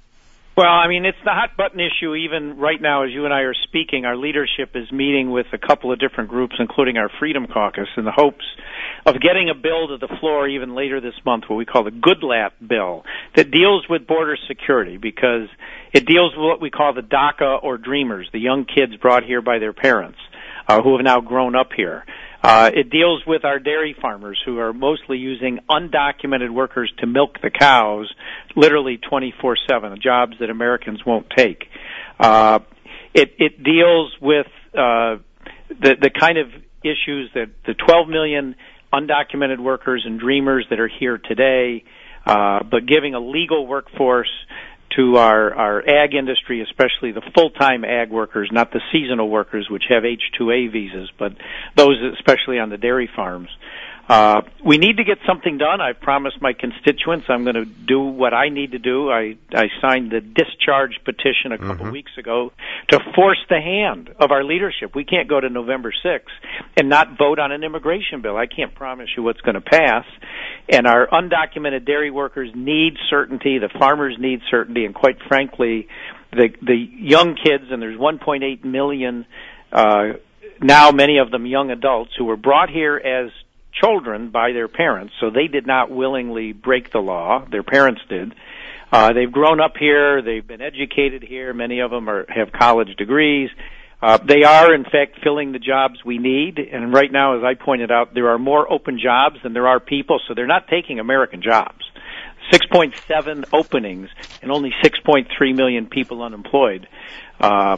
Well, 0.55 0.69
I 0.69 0.87
mean, 0.87 1.07
it's 1.07 1.19
the 1.25 1.31
hot 1.31 1.57
button 1.57 1.81
issue 1.81 2.15
even 2.15 2.59
right 2.59 2.81
now 2.81 3.05
as 3.05 3.11
you 3.11 3.25
and 3.25 3.33
I 3.33 3.41
are 3.41 3.55
speaking. 3.55 4.05
Our 4.05 4.17
leadership 4.17 4.73
is 4.75 4.93
meeting 4.93 5.31
with 5.31 5.47
a 5.55 5.59
couple 5.59 5.91
of 5.91 5.99
different 5.99 6.29
groups, 6.29 6.57
including 6.59 6.99
our 6.99 7.09
Freedom 7.19 7.47
Caucus, 7.47 7.89
in 7.97 8.05
the 8.05 8.13
hopes 8.13 8.45
of 9.07 9.15
getting 9.19 9.49
a 9.49 9.55
bill 9.55 9.89
to 9.89 9.97
the 9.97 10.15
floor 10.21 10.47
even 10.47 10.75
later 10.75 11.01
this 11.01 11.15
month, 11.25 11.45
what 11.49 11.57
we 11.57 11.65
call 11.65 11.85
the 11.85 11.91
Goodlatte 11.91 12.53
bill, 12.69 13.03
that 13.35 13.51
deals 13.51 13.87
with 13.89 14.07
border 14.07 14.37
security 14.47 14.99
because 14.99 15.49
it 15.95 16.05
deals 16.05 16.33
with 16.37 16.45
what 16.45 16.61
we 16.61 16.69
call 16.69 16.93
the 16.93 17.01
DACA 17.01 17.63
or 17.63 17.79
Dreamers, 17.79 18.29
the 18.35 18.39
young 18.39 18.67
kids 18.67 18.95
brought 18.97 19.25
here 19.25 19.41
by 19.41 19.59
their 19.59 19.73
parents, 19.73 20.19
uh, 20.69 20.83
who 20.83 20.95
have 20.99 21.05
now 21.05 21.23
grown 21.23 21.57
up 21.57 21.71
here. 21.75 22.05
Uh, 22.43 22.71
it 22.75 22.91
deals 22.91 23.23
with 23.25 23.45
our 23.45 23.59
dairy 23.61 23.95
farmers 24.01 24.41
who 24.45 24.59
are 24.59 24.73
mostly 24.73 25.17
using 25.17 25.61
undocumented 25.71 26.51
workers 26.51 26.93
to 26.99 27.07
milk 27.07 27.41
the 27.41 27.51
cows, 27.51 28.13
literally 28.57 28.99
24/7, 28.99 30.01
jobs 30.01 30.37
that 30.41 30.51
Americans 30.51 31.05
won't 31.07 31.31
take. 31.31 31.69
Uh, 32.19 32.59
it, 33.15 33.35
it 33.39 33.63
deals 33.63 34.13
with 34.21 34.49
uh, 34.75 35.17
the 35.69 35.97
the 36.01 36.11
kind 36.11 36.39
of 36.39 36.49
issues 36.83 37.31
that 37.35 37.51
the 37.65 37.75
12 37.75 38.09
million 38.09 38.57
undocumented 38.93 39.61
workers 39.61 40.03
and 40.05 40.19
dreamers 40.19 40.67
that 40.71 40.81
are 40.81 40.89
here 40.89 41.19
today, 41.19 41.85
uh, 42.27 42.63
but 42.65 42.87
giving 42.87 43.15
a 43.15 43.21
legal 43.21 43.67
workforce 43.67 44.31
to 44.97 45.17
our, 45.17 45.55
our 45.55 45.89
ag 45.89 46.15
industry, 46.15 46.63
especially 46.63 47.13
the 47.13 47.23
full-time 47.35 47.85
ag 47.85 48.11
workers, 48.11 48.51
not 48.53 48.73
the 48.73 48.81
seasonal 48.93 49.29
workers 49.29 49.69
which 49.71 49.85
have 49.89 50.05
H-2A 50.05 50.73
visas, 50.73 51.11
but 51.19 51.33
those 51.77 51.97
especially 52.19 52.59
on 52.59 52.71
the 52.71 52.79
dairy 52.79 53.09
farms. 53.15 53.49
Uh, 54.13 54.43
we 54.63 54.77
need 54.77 54.99
to 54.99 55.05
get 55.05 55.17
something 55.27 55.57
done. 55.57 55.81
I've 55.81 55.99
promised 55.99 56.37
my 56.43 56.53
constituents 56.53 57.25
I'm 57.31 57.45
going 57.45 57.55
to 57.55 57.65
do 57.65 57.99
what 57.99 58.35
I 58.35 58.51
need 58.51 58.73
to 58.73 58.79
do. 58.79 59.11
I, 59.11 59.39
I 59.55 59.69
signed 59.81 60.11
the 60.11 60.21
discharge 60.21 61.01
petition 61.03 61.53
a 61.53 61.57
couple 61.57 61.87
mm-hmm. 61.87 61.93
weeks 61.93 62.11
ago 62.19 62.53
to 62.91 62.99
force 63.15 63.39
the 63.49 63.59
hand 63.59 64.11
of 64.21 64.31
our 64.31 64.45
leadership. 64.45 64.95
We 64.95 65.05
can't 65.07 65.31
go 65.31 65.41
to 65.41 65.49
November 65.49 65.95
6th 66.05 66.29
and 66.77 66.91
not 66.91 67.17
vote 67.17 67.39
on 67.39 67.53
an 67.53 67.65
immigration 67.65 68.21
bill. 68.21 68.37
I 68.37 68.45
can't 68.45 68.75
promise 68.75 69.09
you 69.17 69.23
what's 69.23 69.41
going 69.41 69.55
to 69.55 69.63
pass. 69.63 70.05
And 70.69 70.87
our 70.87 71.07
undocumented 71.07 71.87
dairy 71.87 72.11
workers 72.11 72.51
need 72.55 72.99
certainty. 73.09 73.61
The 73.61 73.71
farmers 73.79 74.17
need 74.19 74.41
certainty. 74.51 74.85
And 74.85 74.95
quite 74.95 75.23
frankly, 75.27 75.89
the, 76.33 76.51
the 76.61 76.77
young 76.77 77.35
kids, 77.43 77.65
and 77.71 77.81
there's 77.81 77.99
1.8 77.99 78.63
million, 78.63 79.25
uh, 79.73 80.19
now 80.61 80.91
many 80.91 81.17
of 81.17 81.31
them 81.31 81.47
young 81.47 81.71
adults 81.71 82.11
who 82.19 82.27
were 82.27 82.37
brought 82.37 82.69
here 82.69 82.99
as 82.99 83.31
children 83.73 84.31
by 84.31 84.53
their 84.53 84.69
parents, 84.69 85.15
so 85.21 85.31
they 85.31 85.47
did 85.47 85.67
not 85.67 85.91
willingly 85.91 86.53
break 86.53 86.93
the 86.93 86.99
law. 86.99 87.45
Their 87.51 87.63
parents 87.63 88.01
did. 88.09 88.35
Uh, 88.93 89.13
they've 89.15 89.33
grown 89.33 89.61
up 89.61 89.77
here. 89.79 90.21
They've 90.21 90.47
been 90.47 90.61
educated 90.61 91.23
here. 91.23 91.55
Many 91.55 91.81
of 91.81 91.91
them 91.91 92.09
are, 92.09 92.27
have 92.29 92.53
college 92.53 92.95
degrees. 92.97 93.49
Uh, 94.03 94.19
they 94.19 94.43
are, 94.43 94.75
in 94.75 94.85
fact, 94.85 95.21
filling 95.23 95.53
the 95.53 95.59
jobs 95.59 96.05
we 96.05 96.19
need. 96.19 96.59
And 96.59 96.93
right 96.93 97.11
now, 97.11 97.39
as 97.39 97.45
I 97.45 97.55
pointed 97.55 97.91
out, 97.91 98.13
there 98.15 98.29
are 98.31 98.39
more 98.39 98.71
open 98.71 98.99
jobs 99.03 99.37
than 99.43 99.55
there 99.55 99.69
are 99.69 99.81
people, 99.81 100.21
so 100.27 100.35
they're 100.35 100.47
not 100.47 100.67
taking 100.69 100.99
American 100.99 101.41
jobs. 101.41 101.85
6.7 102.53 103.45
openings 103.53 104.09
and 104.43 104.51
only 104.51 104.73
6.3 104.83 105.57
million 105.57 105.87
people 105.87 106.23
unemployed. 106.23 106.89
Uh, 107.41 107.77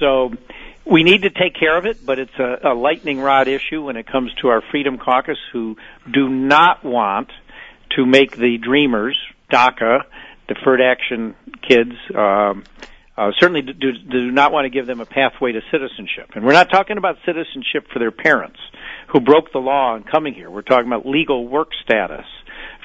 so 0.00 0.32
we 0.90 1.02
need 1.02 1.22
to 1.22 1.30
take 1.30 1.54
care 1.58 1.76
of 1.76 1.84
it, 1.84 2.04
but 2.04 2.18
it's 2.18 2.38
a, 2.38 2.72
a 2.72 2.74
lightning 2.74 3.20
rod 3.20 3.48
issue 3.48 3.82
when 3.82 3.96
it 3.96 4.06
comes 4.06 4.32
to 4.40 4.48
our 4.48 4.62
Freedom 4.70 4.98
Caucus 4.98 5.38
who 5.52 5.76
do 6.12 6.28
not 6.28 6.84
want 6.84 7.30
to 7.96 8.06
make 8.06 8.36
the 8.36 8.58
Dreamers, 8.58 9.18
DACA, 9.50 10.02
deferred 10.48 10.80
action 10.80 11.34
kids, 11.66 11.92
um, 12.14 12.64
uh, 13.16 13.30
certainly 13.38 13.62
do, 13.62 13.92
do 13.92 14.30
not 14.30 14.52
want 14.52 14.66
to 14.66 14.70
give 14.70 14.86
them 14.86 15.00
a 15.00 15.06
pathway 15.06 15.52
to 15.52 15.60
citizenship. 15.72 16.30
And 16.34 16.44
we're 16.44 16.52
not 16.52 16.70
talking 16.70 16.98
about 16.98 17.16
citizenship 17.24 17.86
for 17.92 17.98
their 17.98 18.10
parents 18.10 18.58
who 19.08 19.20
broke 19.20 19.52
the 19.52 19.58
law 19.58 19.96
in 19.96 20.02
coming 20.02 20.34
here. 20.34 20.50
We're 20.50 20.62
talking 20.62 20.86
about 20.86 21.06
legal 21.06 21.48
work 21.48 21.70
status 21.82 22.26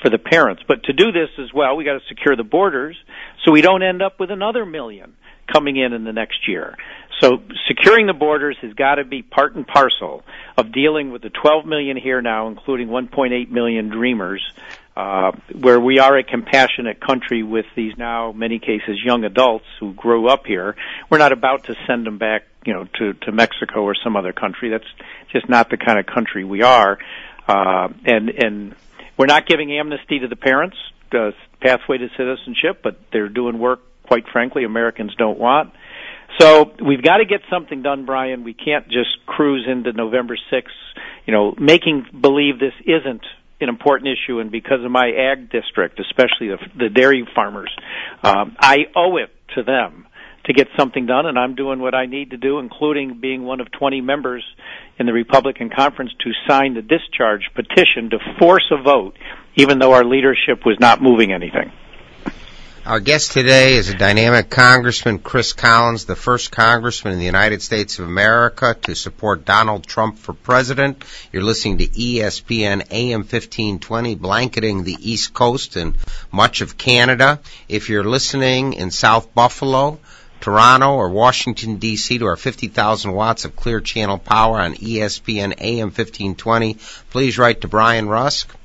for 0.01 0.09
the 0.09 0.17
parents. 0.17 0.63
But 0.67 0.83
to 0.83 0.93
do 0.93 1.11
this 1.11 1.29
as 1.37 1.53
well, 1.53 1.75
we 1.75 1.83
got 1.83 1.93
to 1.93 2.07
secure 2.07 2.35
the 2.35 2.43
borders 2.43 2.95
so 3.43 3.51
we 3.51 3.61
don't 3.61 3.83
end 3.83 4.01
up 4.01 4.19
with 4.19 4.31
another 4.31 4.65
million 4.65 5.15
coming 5.51 5.75
in 5.75 5.93
in 5.93 6.03
the 6.03 6.13
next 6.13 6.47
year. 6.47 6.75
So 7.21 7.39
securing 7.67 8.07
the 8.07 8.13
borders 8.13 8.57
has 8.61 8.73
got 8.73 8.95
to 8.95 9.03
be 9.05 9.21
part 9.21 9.55
and 9.55 9.65
parcel 9.65 10.23
of 10.57 10.71
dealing 10.71 11.11
with 11.11 11.21
the 11.21 11.29
12 11.29 11.65
million 11.65 11.95
here 11.95 12.21
now, 12.21 12.47
including 12.47 12.87
1.8 12.87 13.49
million 13.51 13.89
dreamers 13.89 14.41
uh, 14.97 15.31
where 15.53 15.79
we 15.79 15.99
are 15.99 16.17
a 16.17 16.23
compassionate 16.23 16.99
country 16.99 17.43
with 17.43 17.65
these 17.75 17.93
now 17.97 18.31
many 18.31 18.59
cases 18.59 18.99
young 19.03 19.23
adults 19.23 19.65
who 19.79 19.93
grew 19.93 20.27
up 20.27 20.45
here. 20.45 20.75
We're 21.09 21.19
not 21.19 21.31
about 21.31 21.65
to 21.65 21.75
send 21.87 22.05
them 22.05 22.17
back, 22.17 22.43
you 22.65 22.73
know, 22.73 22.87
to 22.99 23.13
to 23.13 23.31
Mexico 23.31 23.83
or 23.83 23.93
some 23.95 24.17
other 24.17 24.33
country. 24.33 24.69
That's 24.69 24.91
just 25.31 25.47
not 25.47 25.69
the 25.69 25.77
kind 25.77 25.99
of 25.99 26.07
country 26.07 26.43
we 26.43 26.63
are. 26.63 26.97
Uh, 27.47 27.89
and 28.03 28.29
and 28.29 28.75
we're 29.15 29.27
not 29.27 29.45
giving 29.45 29.71
amnesty 29.71 30.19
to 30.19 30.27
the 30.27 30.35
parents, 30.35 30.77
uh, 31.13 31.31
pathway 31.61 31.99
to 31.99 32.09
citizenship, 32.17 32.81
but 32.83 32.99
they're 33.13 33.29
doing 33.29 33.59
work. 33.59 33.81
Quite 34.07 34.27
frankly, 34.27 34.65
Americans 34.65 35.15
don't 35.15 35.39
want. 35.39 35.71
So 36.39 36.71
we've 36.85 37.03
got 37.03 37.17
to 37.17 37.25
get 37.25 37.41
something 37.49 37.81
done, 37.81 38.05
Brian. 38.05 38.43
We 38.43 38.53
can't 38.53 38.87
just 38.87 39.25
cruise 39.25 39.67
into 39.69 39.93
November 39.93 40.37
6th, 40.51 40.63
you 41.25 41.33
know, 41.33 41.53
making 41.59 42.05
believe 42.19 42.59
this 42.59 42.73
isn't 42.85 43.23
an 43.59 43.69
important 43.69 44.09
issue, 44.09 44.39
and 44.39 44.51
because 44.51 44.83
of 44.83 44.91
my 44.91 45.09
ag 45.09 45.51
district, 45.51 45.99
especially 45.99 46.47
the, 46.47 46.57
the 46.77 46.89
dairy 46.89 47.27
farmers, 47.35 47.71
um, 48.23 48.55
I 48.59 48.85
owe 48.95 49.17
it 49.17 49.29
to 49.55 49.63
them 49.63 50.07
to 50.45 50.53
get 50.53 50.67
something 50.77 51.05
done, 51.05 51.27
and 51.27 51.37
I'm 51.37 51.53
doing 51.55 51.79
what 51.79 51.93
I 51.93 52.07
need 52.07 52.31
to 52.31 52.37
do, 52.37 52.57
including 52.57 53.19
being 53.21 53.43
one 53.43 53.59
of 53.59 53.71
20 53.71 54.01
members 54.01 54.43
in 54.97 55.05
the 55.05 55.13
Republican 55.13 55.69
conference 55.69 56.11
to 56.23 56.31
sign 56.47 56.73
the 56.73 56.81
discharge 56.81 57.43
petition 57.53 58.09
to 58.11 58.17
force 58.39 58.65
a 58.71 58.81
vote, 58.81 59.15
even 59.55 59.77
though 59.77 59.93
our 59.93 60.03
leadership 60.03 60.65
was 60.65 60.77
not 60.79 61.01
moving 61.01 61.31
anything. 61.31 61.71
Our 62.83 62.99
guest 62.99 63.33
today 63.33 63.75
is 63.75 63.89
a 63.89 63.93
dynamic 63.93 64.49
Congressman, 64.49 65.19
Chris 65.19 65.53
Collins, 65.53 66.05
the 66.05 66.15
first 66.15 66.51
Congressman 66.51 67.13
in 67.13 67.19
the 67.19 67.25
United 67.25 67.61
States 67.61 67.99
of 67.99 68.05
America 68.05 68.75
to 68.81 68.95
support 68.95 69.45
Donald 69.45 69.85
Trump 69.85 70.17
for 70.17 70.33
president. 70.33 71.05
You're 71.31 71.43
listening 71.43 71.77
to 71.77 71.87
ESPN 71.87 72.87
AM 72.89 73.19
1520, 73.19 74.15
blanketing 74.15 74.83
the 74.83 74.97
East 74.99 75.31
Coast 75.31 75.75
and 75.75 75.95
much 76.31 76.61
of 76.61 76.75
Canada. 76.75 77.39
If 77.69 77.87
you're 77.87 78.03
listening 78.03 78.73
in 78.73 78.89
South 78.89 79.31
Buffalo, 79.35 79.99
Toronto, 80.39 80.95
or 80.95 81.09
Washington, 81.09 81.75
D.C. 81.75 82.17
to 82.17 82.25
our 82.25 82.35
50,000 82.35 83.11
watts 83.11 83.45
of 83.45 83.55
clear 83.55 83.79
channel 83.79 84.17
power 84.17 84.59
on 84.59 84.73
ESPN 84.73 85.53
AM 85.61 85.89
1520, 85.89 86.77
please 87.11 87.37
write 87.37 87.61
to 87.61 87.67
Brian 87.67 88.09
Rusk. 88.09 88.55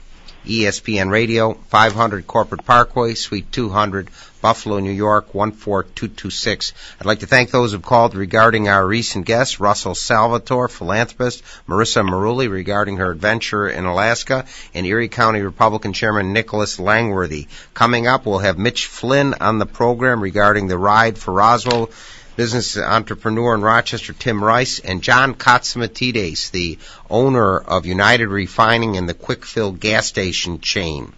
ESPN 0.46 1.10
Radio, 1.10 1.54
500 1.54 2.26
Corporate 2.26 2.64
Parkway, 2.64 3.14
Suite 3.14 3.50
200, 3.52 4.10
Buffalo, 4.40 4.78
New 4.78 4.92
York, 4.92 5.32
14226. 5.32 6.72
I'd 7.00 7.06
like 7.06 7.20
to 7.20 7.26
thank 7.26 7.50
those 7.50 7.72
who've 7.72 7.82
called 7.82 8.14
regarding 8.14 8.68
our 8.68 8.86
recent 8.86 9.26
guests, 9.26 9.58
Russell 9.58 9.94
Salvatore, 9.94 10.68
philanthropist, 10.68 11.42
Marissa 11.68 12.08
Maruli 12.08 12.48
regarding 12.48 12.98
her 12.98 13.10
adventure 13.10 13.68
in 13.68 13.84
Alaska, 13.86 14.46
and 14.72 14.86
Erie 14.86 15.08
County 15.08 15.40
Republican 15.40 15.92
Chairman 15.92 16.32
Nicholas 16.32 16.78
Langworthy. 16.78 17.48
Coming 17.74 18.06
up, 18.06 18.24
we'll 18.24 18.38
have 18.38 18.58
Mitch 18.58 18.86
Flynn 18.86 19.34
on 19.40 19.58
the 19.58 19.66
program 19.66 20.22
regarding 20.22 20.68
the 20.68 20.78
ride 20.78 21.18
for 21.18 21.32
Roswell 21.32 21.90
business 22.36 22.76
entrepreneur 22.76 23.54
in 23.54 23.62
Rochester, 23.62 24.12
Tim 24.12 24.44
Rice, 24.44 24.78
and 24.78 25.02
John 25.02 25.34
Catsimatidis, 25.34 26.50
the 26.50 26.78
owner 27.10 27.58
of 27.58 27.86
United 27.86 28.28
Refining 28.28 28.96
and 28.96 29.08
the 29.08 29.14
Kwik 29.14 29.44
Fill 29.44 29.72
gas 29.72 30.06
station 30.06 30.60
chain. 30.60 31.12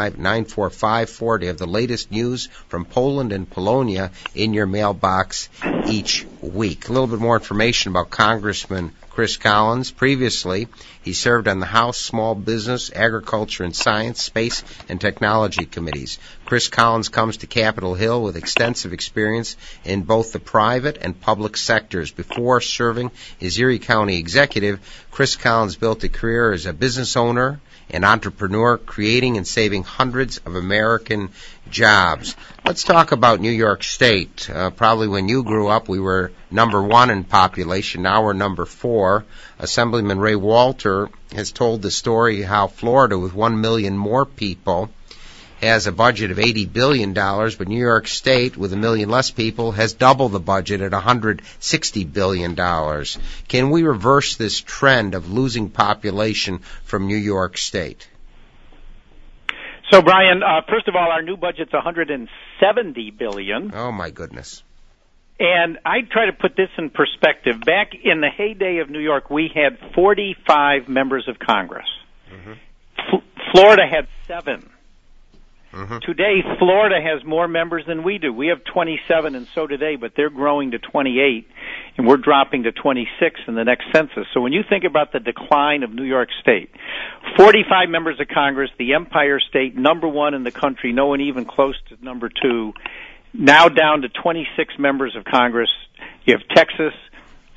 716-835-9454 0.08 1.39
to 1.39 1.48
have 1.48 1.58
the 1.58 1.68
latest 1.68 2.12
news 2.12 2.48
from 2.68 2.86
Poland 2.86 3.32
and 3.32 3.50
Polonia 3.50 4.12
in 4.34 4.53
your 4.53 4.65
mailbox 4.65 5.50
each 5.88 6.25
week. 6.41 6.88
A 6.88 6.94
little 6.94 7.08
bit 7.08 7.20
more 7.20 7.38
information 7.38 7.91
about 7.91 8.10
Congressman 8.10 8.94
Chris 9.20 9.36
Collins. 9.36 9.91
Previously, 9.91 10.70
he 11.01 11.12
served 11.12 11.50
on 11.50 11.60
the 11.60 11.65
House 11.65 11.98
Small 11.98 12.36
Business, 12.36 12.89
Agriculture 12.96 13.65
and 13.65 13.75
Science, 13.75 14.24
Space 14.24 14.63
and 14.88 15.01
Technology 15.01 15.65
Committees. 15.65 16.20
Chris 16.46 16.70
Collins 16.70 17.10
comes 17.10 17.36
to 17.36 17.46
Capitol 17.46 17.96
Hill 17.96 18.24
with 18.24 18.38
extensive 18.38 18.94
experience 18.94 19.58
in 19.84 20.03
both 20.03 20.32
the 20.32 20.39
private 20.39 21.00
and 21.01 21.20
public 21.20 21.58
sectors. 21.58 22.12
Before 22.12 22.62
serving 22.62 23.12
as 23.41 23.60
Erie 23.60 23.79
County 23.79 24.18
Executive, 24.18 24.79
Chris 25.12 25.36
Collins 25.36 25.75
built 25.75 26.06
a 26.06 26.10
career 26.10 26.53
as 26.53 26.65
a 26.65 26.72
business 26.72 27.18
owner, 27.18 27.60
an 27.91 28.03
entrepreneur 28.03 28.77
creating 28.77 29.38
and 29.38 29.48
saving 29.48 29.84
hundreds 29.84 30.38
of 30.39 30.55
American 30.55 31.29
jobs. 31.69 32.36
Let's 32.65 32.84
talk 32.84 33.12
about 33.12 33.39
New 33.39 33.51
York 33.51 33.84
State. 33.84 34.50
Uh, 34.50 34.69
probably 34.69 35.08
when 35.08 35.27
you 35.27 35.43
grew 35.43 35.67
up, 35.67 35.89
we 35.89 36.00
were 36.00 36.31
number 36.51 36.81
one 36.81 37.10
in 37.10 37.24
population. 37.24 38.03
Now 38.03 38.24
we're 38.24 38.34
number 38.34 38.65
four. 38.65 39.25
Assemblyman 39.58 40.19
Ray 40.19 40.36
Walter 40.36 41.10
has 41.34 41.51
told 41.51 41.81
the 41.81 41.91
story 41.91 42.41
how 42.41 42.67
Florida, 42.67 43.17
with 43.17 43.34
one 43.34 43.62
million 43.62 43.98
more 43.98 44.25
people, 44.25 44.89
has 45.62 45.88
a 45.88 45.92
budget 45.92 46.32
of 46.32 46.38
$80 46.38 46.72
billion, 46.72 47.13
but 47.13 47.68
New 47.68 47.80
York 47.80 48.08
State, 48.08 48.56
with 48.56 48.72
a 48.74 48.78
million 48.78 49.10
less 49.10 49.30
people, 49.30 49.72
has 49.74 49.94
double 49.94 50.30
the 50.30 50.39
budget 50.39 50.82
at 50.82 50.92
$160 50.92 52.13
billion. 52.13 52.56
Can 53.48 53.70
we 53.70 53.84
reverse 53.84 54.38
this 54.38 54.60
trend 54.60 55.16
of 55.16 55.32
losing 55.32 55.70
population 55.70 56.60
from 56.84 57.08
New 57.08 57.18
York 57.18 57.58
State? 57.58 58.08
So, 59.92 60.01
Brian, 60.01 60.44
uh, 60.44 60.62
first 60.70 60.88
of 60.88 60.96
all, 60.96 61.12
our 61.12 61.22
new 61.22 61.36
budget's 61.36 61.74
170 61.74 63.12
billion. 63.12 63.72
Oh 63.74 63.92
my 63.92 64.12
goodness! 64.12 64.62
And 65.39 65.80
I 65.84 66.01
try 66.01 66.28
to 66.28 66.34
put 66.34 66.56
this 66.56 66.70
in 66.78 66.92
perspective. 66.92 67.60
Back 67.66 67.94
in 67.96 68.22
the 68.22 68.30
heyday 68.30 68.80
of 68.80 68.89
New 68.92 69.00
York, 69.00 69.32
we 69.32 69.50
had 69.54 69.80
45 69.96 70.89
members 70.89 71.28
of 71.28 71.39
Congress. 71.39 71.88
Mm-hmm. 72.32 72.54
F- 72.98 73.24
Florida 73.51 73.88
had 73.89 74.08
7 74.28 74.70
Mm-hmm. 75.73 75.99
Today, 75.99 76.41
Florida 76.57 76.99
has 76.99 77.23
more 77.23 77.47
members 77.47 77.85
than 77.85 78.03
we 78.03 78.17
do. 78.17 78.33
We 78.33 78.47
have 78.47 78.63
27, 78.63 79.35
and 79.35 79.47
so 79.53 79.67
do 79.67 79.77
they, 79.77 79.97
but 79.97 80.13
they're 80.15 80.31
growing 80.31 80.71
to 80.71 80.79
28, 80.79 81.47
and 81.97 82.07
we're 82.07 82.17
dropping 82.17 82.63
to 82.63 82.71
26 82.71 83.41
in 83.47 83.53
the 83.53 83.63
next 83.63 83.85
census. 83.93 84.25
So 84.33 84.41
when 84.41 84.51
you 84.51 84.63
think 84.67 84.83
about 84.83 85.13
the 85.13 85.19
decline 85.19 85.83
of 85.83 85.93
New 85.93 86.03
York 86.03 86.29
State, 86.41 86.71
45 87.38 87.89
members 87.89 88.19
of 88.19 88.27
Congress, 88.27 88.71
the 88.79 88.93
Empire 88.93 89.39
State, 89.39 89.75
number 89.75 90.07
one 90.07 90.33
in 90.33 90.43
the 90.43 90.51
country, 90.51 90.91
no 90.91 91.07
one 91.07 91.21
even 91.21 91.45
close 91.45 91.75
to 91.89 92.03
number 92.03 92.29
two, 92.29 92.73
now 93.31 93.69
down 93.69 94.01
to 94.01 94.09
26 94.09 94.73
members 94.79 95.15
of 95.15 95.23
Congress. 95.23 95.69
You 96.25 96.35
have 96.35 96.47
Texas, 96.55 96.93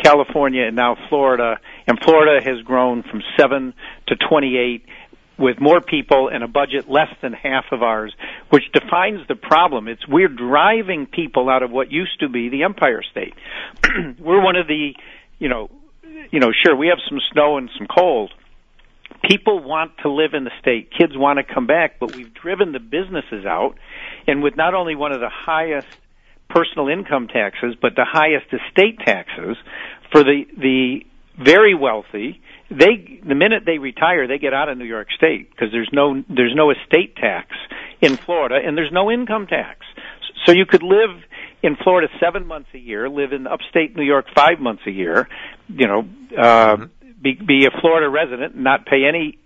California, 0.02 0.64
and 0.66 0.76
now 0.76 0.96
Florida, 1.08 1.58
and 1.86 1.98
Florida 2.00 2.44
has 2.44 2.62
grown 2.62 3.02
from 3.02 3.22
7 3.38 3.72
to 4.08 4.16
28 4.16 4.84
with 5.38 5.60
more 5.60 5.80
people 5.80 6.28
and 6.28 6.44
a 6.44 6.48
budget 6.48 6.90
less 6.90 7.08
than 7.20 7.32
half 7.32 7.64
of 7.72 7.82
ours, 7.82 8.14
which 8.50 8.64
defines 8.72 9.26
the 9.28 9.34
problem. 9.34 9.88
It's 9.88 10.06
we're 10.06 10.28
driving 10.28 11.06
people 11.06 11.48
out 11.48 11.62
of 11.62 11.70
what 11.70 11.90
used 11.90 12.20
to 12.20 12.28
be 12.28 12.48
the 12.48 12.64
Empire 12.64 13.02
State. 13.10 13.34
we're 14.18 14.42
one 14.42 14.56
of 14.56 14.66
the, 14.66 14.94
you 15.38 15.48
know, 15.48 15.70
you 16.30 16.40
know, 16.40 16.52
sure 16.64 16.76
we 16.76 16.88
have 16.88 16.98
some 17.08 17.18
snow 17.32 17.58
and 17.58 17.70
some 17.78 17.86
cold. 17.86 18.32
People 19.28 19.62
want 19.62 19.92
to 20.02 20.10
live 20.10 20.34
in 20.34 20.44
the 20.44 20.50
state. 20.60 20.90
Kids 20.96 21.12
want 21.14 21.38
to 21.38 21.54
come 21.54 21.66
back, 21.66 22.00
but 22.00 22.14
we've 22.14 22.32
driven 22.34 22.72
the 22.72 22.80
businesses 22.80 23.46
out, 23.46 23.76
and 24.26 24.42
with 24.42 24.56
not 24.56 24.74
only 24.74 24.94
one 24.96 25.12
of 25.12 25.20
the 25.20 25.30
highest 25.30 25.86
personal 26.48 26.88
income 26.88 27.28
taxes, 27.28 27.74
but 27.80 27.94
the 27.94 28.04
highest 28.04 28.46
estate 28.52 28.98
taxes 29.04 29.56
for 30.10 30.22
the 30.22 30.44
the 30.56 31.00
very 31.38 31.74
wealthy. 31.74 32.40
They 32.78 33.20
the 33.26 33.34
minute 33.34 33.64
they 33.66 33.78
retire, 33.78 34.26
they 34.26 34.38
get 34.38 34.54
out 34.54 34.68
of 34.68 34.78
New 34.78 34.84
York 34.84 35.08
State 35.16 35.50
because 35.50 35.68
there's 35.72 35.90
no 35.92 36.22
there's 36.28 36.54
no 36.54 36.70
estate 36.70 37.16
tax 37.16 37.48
in 38.00 38.16
Florida, 38.16 38.58
and 38.64 38.76
there's 38.76 38.92
no 38.92 39.10
income 39.10 39.46
tax. 39.46 39.80
So 40.46 40.52
you 40.52 40.66
could 40.66 40.82
live 40.82 41.22
in 41.62 41.76
Florida 41.76 42.08
seven 42.20 42.46
months 42.46 42.68
a 42.74 42.78
year, 42.78 43.08
live 43.08 43.32
in 43.32 43.46
upstate 43.46 43.96
New 43.96 44.02
York 44.04 44.26
five 44.34 44.58
months 44.58 44.82
a 44.86 44.90
year, 44.90 45.28
you 45.68 45.86
know, 45.86 46.00
uh, 46.36 46.76
mm-hmm. 46.76 47.22
be, 47.22 47.34
be 47.34 47.66
a 47.66 47.80
Florida 47.80 48.08
resident, 48.08 48.54
and 48.54 48.64
not 48.64 48.84
pay 48.86 49.04
any 49.08 49.38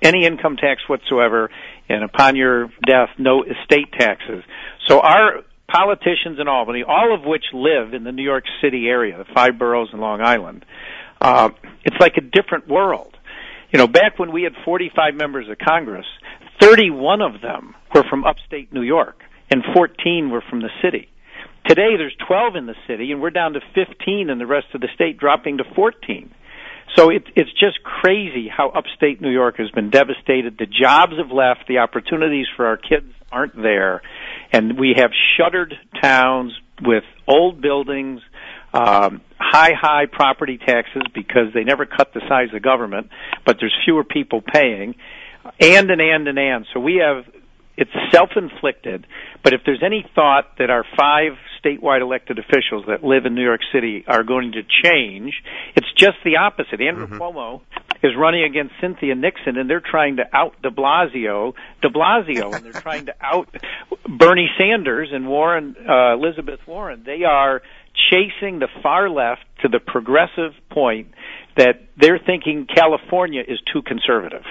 any 0.00 0.26
income 0.26 0.56
tax 0.56 0.82
whatsoever, 0.88 1.50
and 1.88 2.04
upon 2.04 2.36
your 2.36 2.68
death, 2.86 3.10
no 3.18 3.42
estate 3.42 3.92
taxes. 3.98 4.44
So 4.86 5.00
our 5.00 5.42
politicians 5.66 6.38
in 6.38 6.46
Albany, 6.46 6.84
all 6.86 7.14
of 7.14 7.24
which 7.24 7.44
live 7.52 7.94
in 7.94 8.04
the 8.04 8.12
New 8.12 8.22
York 8.22 8.44
City 8.62 8.86
area, 8.86 9.16
the 9.16 9.24
five 9.34 9.58
boroughs 9.58 9.88
and 9.92 10.00
Long 10.00 10.20
Island, 10.20 10.64
uh, 11.20 11.50
it's 11.84 11.96
like 12.00 12.16
a 12.16 12.20
different 12.20 12.68
world. 12.68 13.16
You 13.70 13.78
know, 13.78 13.86
back 13.86 14.18
when 14.18 14.32
we 14.32 14.42
had 14.42 14.52
45 14.64 15.14
members 15.14 15.48
of 15.48 15.58
Congress, 15.58 16.06
31 16.60 17.22
of 17.22 17.40
them 17.40 17.74
were 17.94 18.04
from 18.08 18.24
upstate 18.24 18.72
New 18.72 18.82
York, 18.82 19.20
and 19.50 19.62
14 19.74 20.30
were 20.30 20.42
from 20.48 20.60
the 20.60 20.70
city. 20.82 21.08
Today, 21.66 21.96
there's 21.96 22.14
12 22.28 22.56
in 22.56 22.66
the 22.66 22.74
city, 22.86 23.10
and 23.10 23.20
we're 23.22 23.30
down 23.30 23.54
to 23.54 23.60
15 23.74 24.28
in 24.28 24.38
the 24.38 24.46
rest 24.46 24.66
of 24.74 24.80
the 24.80 24.88
state, 24.94 25.18
dropping 25.18 25.58
to 25.58 25.64
14. 25.74 26.30
So 26.94 27.10
it, 27.10 27.24
it's 27.34 27.50
just 27.52 27.82
crazy 27.82 28.48
how 28.48 28.68
upstate 28.68 29.20
New 29.20 29.30
York 29.30 29.56
has 29.56 29.70
been 29.70 29.90
devastated. 29.90 30.58
The 30.58 30.66
jobs 30.66 31.14
have 31.18 31.30
left. 31.30 31.66
The 31.66 31.78
opportunities 31.78 32.46
for 32.56 32.66
our 32.66 32.76
kids 32.76 33.06
aren't 33.32 33.56
there. 33.56 34.02
And 34.52 34.78
we 34.78 34.94
have 34.96 35.10
shuttered 35.36 35.74
towns 36.00 36.52
with 36.82 37.04
old 37.26 37.60
buildings, 37.60 38.20
um, 38.74 39.20
high, 39.38 39.72
high 39.72 40.06
property 40.10 40.58
taxes 40.58 41.02
because 41.14 41.54
they 41.54 41.64
never 41.64 41.86
cut 41.86 42.12
the 42.12 42.20
size 42.28 42.48
of 42.54 42.62
government, 42.62 43.08
but 43.46 43.56
there's 43.60 43.74
fewer 43.84 44.04
people 44.04 44.42
paying, 44.42 44.96
and 45.60 45.90
and 45.90 46.00
and 46.00 46.28
and 46.28 46.38
and. 46.38 46.66
So 46.74 46.80
we 46.80 46.96
have 46.96 47.24
it's 47.76 47.90
self-inflicted. 48.12 49.06
But 49.42 49.52
if 49.52 49.62
there's 49.66 49.82
any 49.84 50.06
thought 50.14 50.58
that 50.58 50.70
our 50.70 50.84
five 50.96 51.32
statewide 51.62 52.02
elected 52.02 52.38
officials 52.38 52.84
that 52.86 53.02
live 53.02 53.26
in 53.26 53.34
New 53.34 53.42
York 53.42 53.60
City 53.72 54.04
are 54.06 54.22
going 54.22 54.52
to 54.52 54.62
change, 54.62 55.34
it's 55.76 55.92
just 55.96 56.16
the 56.24 56.36
opposite. 56.36 56.80
Andrew 56.80 57.06
mm-hmm. 57.06 57.20
Cuomo 57.20 57.62
is 58.02 58.12
running 58.16 58.44
against 58.44 58.74
Cynthia 58.80 59.14
Nixon, 59.14 59.56
and 59.56 59.68
they're 59.68 59.82
trying 59.84 60.16
to 60.16 60.24
out 60.32 60.60
De 60.62 60.70
Blasio, 60.70 61.54
De 61.82 61.88
Blasio, 61.88 62.54
and 62.54 62.64
they're 62.64 62.80
trying 62.80 63.06
to 63.06 63.14
out 63.20 63.48
Bernie 64.08 64.50
Sanders 64.58 65.08
and 65.12 65.26
Warren, 65.26 65.74
uh, 65.88 66.14
Elizabeth 66.14 66.60
Warren. 66.66 67.02
They 67.04 67.24
are 67.24 67.62
chasing 68.10 68.58
the 68.58 68.68
far 68.82 69.08
left 69.08 69.42
to 69.62 69.68
the 69.68 69.80
progressive 69.80 70.52
point 70.70 71.08
that 71.56 71.82
they're 71.96 72.18
thinking 72.18 72.66
California 72.66 73.42
is 73.46 73.60
too 73.72 73.82
conservative. 73.82 74.44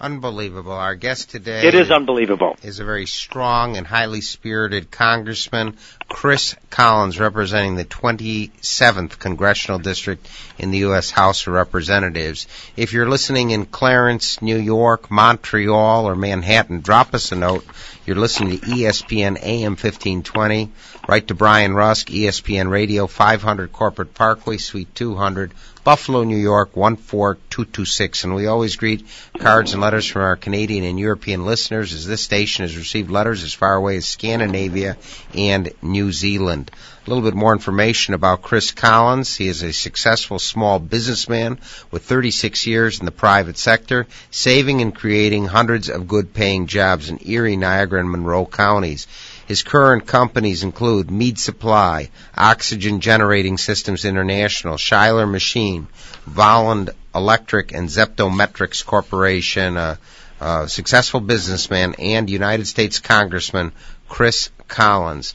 Unbelievable. 0.00 0.72
Our 0.72 0.94
guest 0.94 1.30
today. 1.30 1.66
It 1.68 1.74
is 1.74 1.90
unbelievable. 1.90 2.56
Is 2.62 2.80
a 2.80 2.84
very 2.84 3.04
strong 3.04 3.76
and 3.76 3.86
highly 3.86 4.22
spirited 4.22 4.90
Congressman, 4.90 5.76
Chris 6.10 6.56
Collins, 6.68 7.18
representing 7.18 7.76
the 7.76 7.84
27th 7.84 9.18
Congressional 9.18 9.78
District 9.78 10.28
in 10.58 10.70
the 10.70 10.78
U.S. 10.78 11.10
House 11.10 11.46
of 11.46 11.54
Representatives. 11.54 12.46
If 12.76 12.92
you're 12.92 13.08
listening 13.08 13.52
in 13.52 13.64
Clarence, 13.64 14.42
New 14.42 14.58
York, 14.58 15.10
Montreal, 15.10 16.06
or 16.06 16.16
Manhattan, 16.16 16.80
drop 16.80 17.14
us 17.14 17.32
a 17.32 17.36
note. 17.36 17.64
You're 18.04 18.16
listening 18.16 18.58
to 18.58 18.66
ESPN 18.66 19.38
AM 19.40 19.72
1520. 19.72 20.70
Write 21.08 21.28
to 21.28 21.34
Brian 21.34 21.74
Rusk, 21.74 22.08
ESPN 22.08 22.68
Radio, 22.68 23.06
500 23.06 23.72
Corporate 23.72 24.12
Parkway, 24.12 24.58
Suite 24.58 24.94
200. 24.94 25.52
Buffalo, 25.82 26.24
New 26.24 26.36
York 26.36 26.74
14226. 26.74 28.24
And 28.24 28.34
we 28.34 28.46
always 28.46 28.76
greet 28.76 29.06
cards 29.38 29.72
and 29.72 29.80
letters 29.80 30.06
from 30.06 30.22
our 30.22 30.36
Canadian 30.36 30.84
and 30.84 31.00
European 31.00 31.46
listeners 31.46 31.94
as 31.94 32.06
this 32.06 32.20
station 32.20 32.64
has 32.64 32.76
received 32.76 33.10
letters 33.10 33.42
as 33.44 33.54
far 33.54 33.74
away 33.74 33.96
as 33.96 34.06
Scandinavia 34.06 34.96
and 35.34 35.72
New 35.80 35.99
Zealand. 36.12 36.70
A 37.06 37.10
little 37.10 37.22
bit 37.22 37.34
more 37.34 37.52
information 37.52 38.14
about 38.14 38.42
Chris 38.42 38.72
Collins. 38.72 39.36
He 39.36 39.48
is 39.48 39.62
a 39.62 39.72
successful 39.72 40.38
small 40.38 40.78
businessman 40.78 41.58
with 41.90 42.04
36 42.04 42.66
years 42.66 42.98
in 42.98 43.04
the 43.04 43.10
private 43.12 43.58
sector, 43.58 44.06
saving 44.30 44.80
and 44.82 44.94
creating 44.94 45.46
hundreds 45.46 45.88
of 45.88 46.08
good 46.08 46.32
paying 46.32 46.66
jobs 46.66 47.10
in 47.10 47.18
Erie, 47.28 47.56
Niagara, 47.56 48.00
and 48.00 48.10
Monroe 48.10 48.46
counties. 48.46 49.06
His 49.46 49.62
current 49.62 50.06
companies 50.06 50.62
include 50.62 51.10
Mead 51.10 51.38
Supply, 51.38 52.10
Oxygen 52.36 53.00
Generating 53.00 53.58
Systems 53.58 54.04
International, 54.04 54.78
Schuyler 54.78 55.26
Machine, 55.26 55.88
Volland 56.28 56.90
Electric, 57.14 57.72
and 57.72 57.88
ZeptoMetrix 57.88 58.84
Corporation. 58.86 59.76
A, 59.76 59.98
a 60.40 60.68
successful 60.68 61.20
businessman 61.20 61.94
and 61.98 62.30
United 62.30 62.66
States 62.66 62.98
Congressman 62.98 63.72
Chris 64.08 64.50
Collins. 64.68 65.34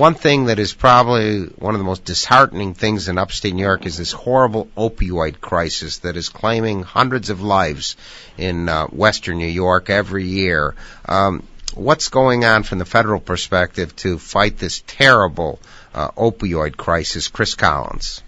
One 0.00 0.14
thing 0.14 0.46
that 0.46 0.58
is 0.58 0.72
probably 0.72 1.42
one 1.58 1.74
of 1.74 1.78
the 1.78 1.84
most 1.84 2.06
disheartening 2.06 2.72
things 2.72 3.10
in 3.10 3.18
upstate 3.18 3.54
New 3.54 3.62
York 3.62 3.84
is 3.84 3.98
this 3.98 4.12
horrible 4.12 4.66
opioid 4.74 5.42
crisis 5.42 5.98
that 5.98 6.16
is 6.16 6.30
claiming 6.30 6.82
hundreds 6.82 7.28
of 7.28 7.42
lives 7.42 7.96
in 8.38 8.70
uh, 8.70 8.86
western 8.86 9.36
New 9.36 9.46
York 9.46 9.90
every 9.90 10.24
year. 10.24 10.74
Um, 11.04 11.42
what's 11.74 12.08
going 12.08 12.46
on 12.46 12.62
from 12.62 12.78
the 12.78 12.86
federal 12.86 13.20
perspective 13.20 13.94
to 13.96 14.16
fight 14.16 14.56
this 14.56 14.82
terrible 14.86 15.60
uh, 15.92 16.12
opioid 16.12 16.78
crisis? 16.78 17.28
Chris 17.28 17.54
Collins. 17.54 18.22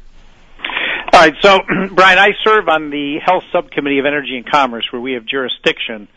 All 1.14 1.20
right, 1.20 1.34
so 1.40 1.58
Brian, 1.92 2.18
I 2.18 2.32
serve 2.44 2.68
on 2.68 2.90
the 2.90 3.18
Health 3.24 3.44
Subcommittee 3.50 3.98
of 3.98 4.04
Energy 4.04 4.36
and 4.36 4.44
Commerce, 4.44 4.84
where 4.92 5.00
we 5.00 5.14
have 5.14 5.24
jurisdiction. 5.24 6.08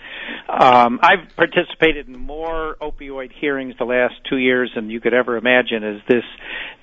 Um, 0.47 0.99
I've 1.01 1.35
participated 1.35 2.07
in 2.07 2.17
more 2.17 2.75
opioid 2.81 3.31
hearings 3.33 3.75
the 3.77 3.85
last 3.85 4.15
two 4.29 4.37
years 4.37 4.71
than 4.75 4.89
you 4.89 4.99
could 4.99 5.13
ever 5.13 5.37
imagine. 5.37 5.83
As 5.83 6.01
this 6.07 6.23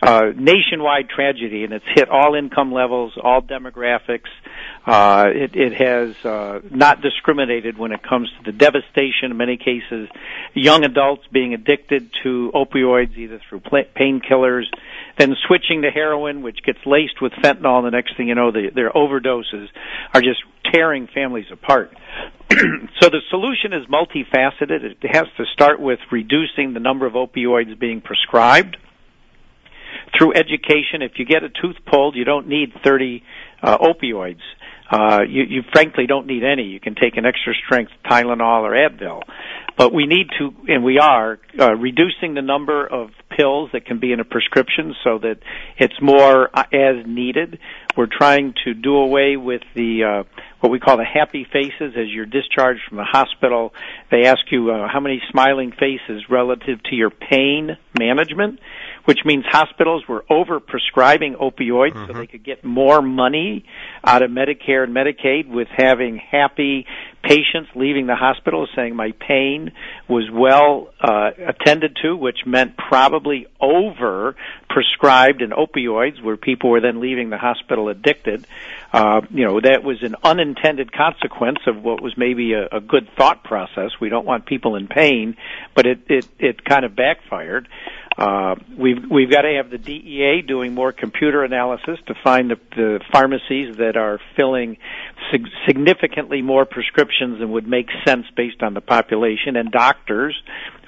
uh, 0.03 0.33
nationwide 0.37 1.09
tragedy, 1.09 1.65
and 1.65 1.73
it's 1.73 1.85
hit 1.95 2.09
all 2.09 2.35
income 2.35 2.73
levels, 2.73 3.13
all 3.23 3.41
demographics. 3.41 4.29
Uh, 4.85 5.27
it, 5.29 5.55
it 5.55 5.73
has 5.75 6.17
uh, 6.25 6.61
not 6.71 7.01
discriminated 7.01 7.79
when 7.79 7.93
it 7.93 8.03
comes 8.03 8.29
to 8.31 8.51
the 8.51 8.57
devastation. 8.57 9.31
In 9.31 9.37
many 9.37 9.57
cases, 9.57 10.09
young 10.55 10.85
adults 10.85 11.23
being 11.33 11.55
addicted 11.55 12.11
to 12.25 12.51
opioids 12.55 13.17
either 13.17 13.41
through 13.49 13.61
painkillers, 13.61 14.65
then 15.19 15.37
switching 15.47 15.83
to 15.83 15.91
heroin, 15.91 16.43
which 16.43 16.65
gets 16.65 16.81
laced 16.85 17.23
with 17.23 17.33
fentanyl. 17.33 17.85
The 17.85 17.91
next 17.91 18.17
thing 18.17 18.29
you 18.29 18.35
know, 18.35 18.51
the, 18.51 18.71
their 18.75 18.91
overdoses 18.91 19.69
are 20.13 20.21
just 20.21 20.43
tearing 20.73 21.09
families 21.13 21.47
apart. 21.53 21.91
so 22.51 23.09
the 23.09 23.21
solution 23.31 23.73
is 23.73 23.87
multifaceted. 23.87 24.97
It 25.03 25.15
has 25.15 25.27
to 25.37 25.45
start 25.53 25.81
with 25.81 25.99
reducing 26.11 26.75
the 26.75 26.81
number 26.81 27.07
of 27.07 27.15
opioids 27.15 27.79
being 27.79 28.01
prescribed 28.01 28.77
through 30.17 30.35
education. 30.35 31.03
If 31.03 31.13
you 31.17 31.25
get 31.25 31.43
a 31.43 31.49
tooth 31.49 31.77
pulled, 31.87 32.17
you 32.17 32.25
don't 32.25 32.49
need 32.49 32.73
30 32.85 33.23
uh, 33.63 33.79
opioids. 33.79 34.41
Uh, 34.91 35.23
you, 35.27 35.45
you 35.45 35.63
frankly 35.73 36.07
don't 36.07 36.27
need 36.27 36.45
any. 36.45 36.65
You 36.65 36.79
can 36.81 36.95
take 36.95 37.17
an 37.17 37.25
extra 37.25 37.55
strength 37.65 37.93
Tylenol 38.05 38.63
or 38.63 38.73
Advil. 38.73 39.23
But 39.77 39.93
we 39.93 40.07
need 40.07 40.29
to, 40.39 40.55
and 40.69 40.85
we 40.85 40.99
are, 40.99 41.39
uh, 41.59 41.75
reducing 41.75 42.35
the 42.35 42.43
number 42.43 42.87
of 42.87 43.11
pills 43.37 43.71
that 43.73 43.87
can 43.87 43.99
be 43.99 44.13
in 44.13 44.21
a 44.21 44.25
prescription 44.25 44.95
so 45.03 45.19
that 45.19 45.39
it's 45.79 46.01
more 46.01 46.51
uh, 46.53 46.65
as 46.73 47.07
needed. 47.07 47.59
We're 47.97 48.07
trying 48.07 48.55
to 48.65 48.75
do 48.75 48.97
away 48.97 49.37
with 49.37 49.63
the 49.75 50.05
uh, 50.05 50.43
what 50.61 50.71
we 50.71 50.79
call 50.79 50.97
the 50.97 51.05
happy 51.05 51.45
faces 51.51 51.95
as 51.97 52.09
you're 52.09 52.27
discharged 52.27 52.81
from 52.89 52.99
the 52.99 53.05
hospital. 53.05 53.73
They 54.11 54.27
ask 54.27 54.41
you 54.51 54.71
uh, 54.71 54.89
how 54.91 55.01
many 55.01 55.21
smiling 55.31 55.73
faces 55.73 56.25
relative 56.31 56.83
to 56.85 56.95
your 56.95 57.11
pain 57.11 57.77
management. 57.99 58.61
Which 59.05 59.21
means 59.25 59.45
hospitals 59.47 60.07
were 60.09 60.25
over 60.31 60.61
prescribing 60.61 61.35
opioids 61.35 61.93
mm-hmm. 61.93 62.07
so 62.07 62.19
they 62.19 62.27
could 62.27 62.45
get 62.45 62.65
more 62.65 63.03
money 63.03 63.65
out 64.05 64.23
of 64.23 64.31
Medicare 64.31 64.85
and 64.85 64.95
Medicaid 64.95 65.49
with 65.49 65.69
having 65.69 66.17
happy 66.19 66.87
patients 67.23 67.71
leaving 67.75 68.07
the 68.07 68.17
hospital 68.17 68.67
saying 68.75 68.97
my 68.97 69.13
pain 69.13 69.73
was 70.09 70.29
well 70.33 70.89
uh, 71.01 71.31
attended 71.47 71.97
to, 72.03 72.17
which 72.17 72.39
meant 72.45 72.77
probably 72.77 73.47
over 73.61 74.35
prescribed 74.69 75.41
in 75.41 75.51
opioids, 75.51 76.23
where 76.23 76.37
people 76.37 76.71
were 76.71 76.81
then 76.81 77.01
leaving 77.01 77.31
the 77.31 77.39
hospital 77.39 77.89
addicted. 77.89 78.47
Uh, 78.93 79.21
you 79.31 79.47
know, 79.47 79.61
that 79.61 79.85
was 79.85 80.03
an 80.03 80.17
unintended 80.25 80.93
consequence 80.93 81.59
of 81.67 81.83
what 81.83 82.03
was 82.03 82.15
maybe 82.17 82.55
a, 82.55 82.67
a 82.73 82.81
good 82.81 83.09
thought 83.17 83.45
process. 83.45 83.91
We 84.01 84.09
don't 84.09 84.27
want 84.27 84.47
people 84.47 84.75
in 84.75 84.89
pain, 84.89 85.37
but 85.75 85.87
it 85.87 86.01
it, 86.09 86.29
it 86.39 86.65
kind 86.65 86.85
of 86.85 86.97
backfired. 86.97 87.69
Uh, 88.17 88.57
we've 88.79 89.11
we've 89.11 89.31
got 89.31 89.43
to 89.43 89.55
have 89.57 89.71
the 89.71 89.79
DEA 89.79 90.43
doing 90.47 90.75
more 90.75 90.93
computer 90.93 91.45
analysis 91.45 91.99
to 92.07 92.15
find 92.23 92.51
the, 92.51 92.57
the 92.77 93.01
pharmacies 93.11 93.77
that 93.79 93.97
are 93.97 94.21
filling 94.37 94.77
sig- 95.31 95.49
significantly 95.67 96.43
more 96.43 96.67
prescriptions 96.67 97.39
than 97.39 97.51
would 97.53 97.67
make 97.67 97.89
sense 98.07 98.27
based 98.37 98.63
on 98.63 98.75
the 98.75 98.81
population, 98.81 99.57
and 99.57 99.71
doctors 99.73 100.39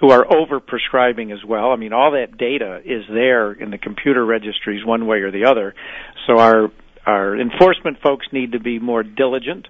who 0.00 0.10
are 0.10 0.30
over 0.30 0.60
prescribing 0.60 1.32
as 1.32 1.42
well. 1.44 1.70
I 1.70 1.76
mean, 1.76 1.92
all 1.92 2.12
that 2.12 2.37
data 2.37 2.82
is 2.84 3.04
there 3.08 3.52
in 3.52 3.70
the 3.70 3.78
computer 3.78 4.24
registries, 4.24 4.84
one 4.84 5.06
way 5.06 5.18
or 5.18 5.30
the 5.30 5.46
other. 5.46 5.74
So 6.26 6.38
our 6.38 6.70
our 7.06 7.38
enforcement 7.38 8.00
folks 8.02 8.26
need 8.32 8.52
to 8.52 8.60
be 8.60 8.78
more 8.78 9.02
diligent. 9.02 9.66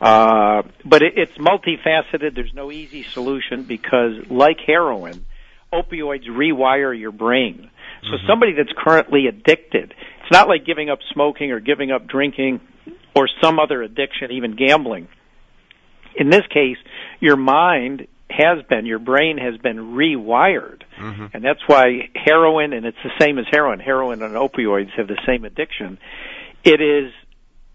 Uh, 0.00 0.62
but 0.84 1.02
it, 1.02 1.14
it's 1.16 1.36
multifaceted. 1.36 2.34
There's 2.34 2.54
no 2.54 2.70
easy 2.70 3.02
solution 3.02 3.64
because, 3.64 4.30
like 4.30 4.58
heroin, 4.66 5.26
opioids 5.72 6.28
rewire 6.28 6.98
your 6.98 7.12
brain. 7.12 7.70
So 8.02 8.08
mm-hmm. 8.08 8.26
somebody 8.26 8.52
that's 8.56 8.72
currently 8.76 9.26
addicted, 9.26 9.94
it's 10.22 10.32
not 10.32 10.48
like 10.48 10.64
giving 10.64 10.90
up 10.90 11.00
smoking 11.12 11.52
or 11.52 11.60
giving 11.60 11.90
up 11.90 12.06
drinking 12.06 12.60
or 13.14 13.28
some 13.42 13.58
other 13.58 13.82
addiction, 13.82 14.32
even 14.32 14.56
gambling. 14.56 15.08
In 16.16 16.30
this 16.30 16.46
case, 16.52 16.78
your 17.20 17.36
mind 17.36 18.06
has 18.30 18.64
been, 18.68 18.86
your 18.86 18.98
brain 18.98 19.38
has 19.38 19.56
been 19.58 19.76
rewired. 19.94 20.82
Mm-hmm. 20.98 21.26
And 21.34 21.44
that's 21.44 21.60
why 21.66 22.08
heroin, 22.14 22.72
and 22.72 22.86
it's 22.86 22.98
the 23.02 23.10
same 23.20 23.38
as 23.38 23.46
heroin, 23.50 23.80
heroin 23.80 24.22
and 24.22 24.34
opioids 24.34 24.90
have 24.96 25.08
the 25.08 25.18
same 25.26 25.44
addiction. 25.44 25.98
It 26.64 26.80
is 26.80 27.12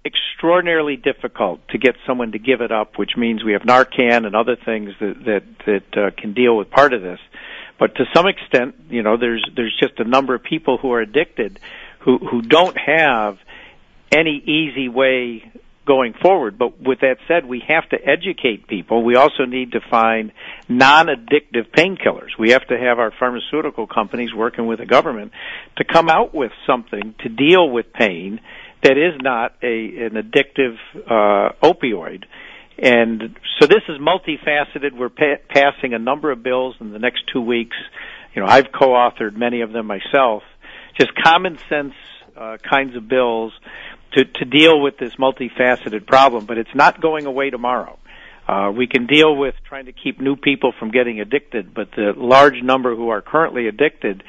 extraordinarily 0.05 0.95
difficult 0.95 1.67
to 1.69 1.77
get 1.77 1.95
someone 2.05 2.31
to 2.34 2.39
give 2.39 2.62
it 2.62 2.71
up, 2.71 2.97
which 2.97 3.12
means 3.17 3.43
we 3.43 3.53
have 3.53 3.63
Narcan 3.63 4.25
and 4.25 4.36
other 4.36 4.55
things 4.55 4.91
that 4.99 5.15
that 5.25 5.43
that 5.65 5.97
uh, 5.97 6.12
can 6.15 6.34
deal 6.34 6.55
with 6.55 6.69
part 6.69 6.93
of 6.93 7.01
this. 7.01 7.19
But 7.77 7.95
to 7.95 8.05
some 8.13 8.27
extent, 8.27 8.75
you 8.89 9.03
know, 9.03 9.17
there's 9.17 9.45
there's 9.55 9.75
just 9.79 9.99
a 9.99 10.03
number 10.03 10.35
of 10.35 10.43
people 10.43 10.77
who 10.77 10.91
are 10.93 11.01
addicted 11.01 11.59
who 11.99 12.17
who 12.17 12.41
don't 12.41 12.77
have 12.77 13.38
any 14.11 14.38
easy 14.45 14.88
way 14.88 15.51
going 15.85 16.13
forward. 16.13 16.57
But 16.57 16.81
with 16.81 17.01
that 17.01 17.17
said, 17.27 17.45
we 17.45 17.61
have 17.67 17.88
to 17.89 17.97
educate 17.97 18.67
people. 18.67 19.03
We 19.03 19.15
also 19.15 19.45
need 19.45 19.73
to 19.73 19.81
find 19.81 20.31
non-addictive 20.67 21.69
painkillers. 21.71 22.38
We 22.39 22.51
have 22.51 22.65
to 22.67 22.77
have 22.77 22.97
our 22.97 23.11
pharmaceutical 23.11 23.85
companies 23.85 24.33
working 24.33 24.65
with 24.65 24.79
the 24.79 24.85
government 24.85 25.31
to 25.77 25.83
come 25.83 26.09
out 26.09 26.33
with 26.33 26.51
something 26.65 27.13
to 27.19 27.29
deal 27.29 27.69
with 27.69 27.93
pain 27.93 28.39
that 28.83 28.97
is 28.97 29.19
not 29.21 29.53
a 29.63 30.05
an 30.05 30.13
addictive 30.13 30.77
uh, 31.07 31.53
opioid 31.63 32.25
and 32.77 33.38
so 33.59 33.67
this 33.67 33.83
is 33.88 33.99
multifaceted. 33.99 34.97
We're 34.97 35.09
pa- 35.09 35.41
passing 35.49 35.93
a 35.93 35.99
number 35.99 36.31
of 36.31 36.43
bills 36.43 36.75
in 36.79 36.91
the 36.91 36.99
next 36.99 37.23
two 37.31 37.41
weeks. 37.41 37.77
You 38.33 38.41
know, 38.41 38.47
I've 38.47 38.71
co-authored 38.71 39.35
many 39.35 39.61
of 39.61 39.71
them 39.71 39.88
myself. 39.88 40.43
Just 40.99 41.11
common 41.15 41.57
sense 41.69 41.93
uh, 42.35 42.57
kinds 42.57 42.95
of 42.95 43.07
bills 43.07 43.53
to, 44.13 44.25
to 44.25 44.45
deal 44.45 44.81
with 44.81 44.97
this 44.97 45.15
multifaceted 45.15 46.05
problem, 46.05 46.45
but 46.45 46.57
it's 46.57 46.73
not 46.75 47.01
going 47.01 47.25
away 47.25 47.49
tomorrow. 47.49 47.97
Uh, 48.47 48.71
we 48.75 48.88
can 48.88 49.07
deal 49.07 49.35
with 49.35 49.55
trying 49.67 49.85
to 49.85 49.91
keep 49.91 50.19
new 50.19 50.35
people 50.35 50.73
from 50.77 50.91
getting 50.91 51.19
addicted, 51.19 51.73
but 51.73 51.89
the 51.95 52.13
large 52.15 52.61
number 52.61 52.95
who 52.95 53.09
are 53.09 53.21
currently 53.21 53.67
addicted 53.67 54.23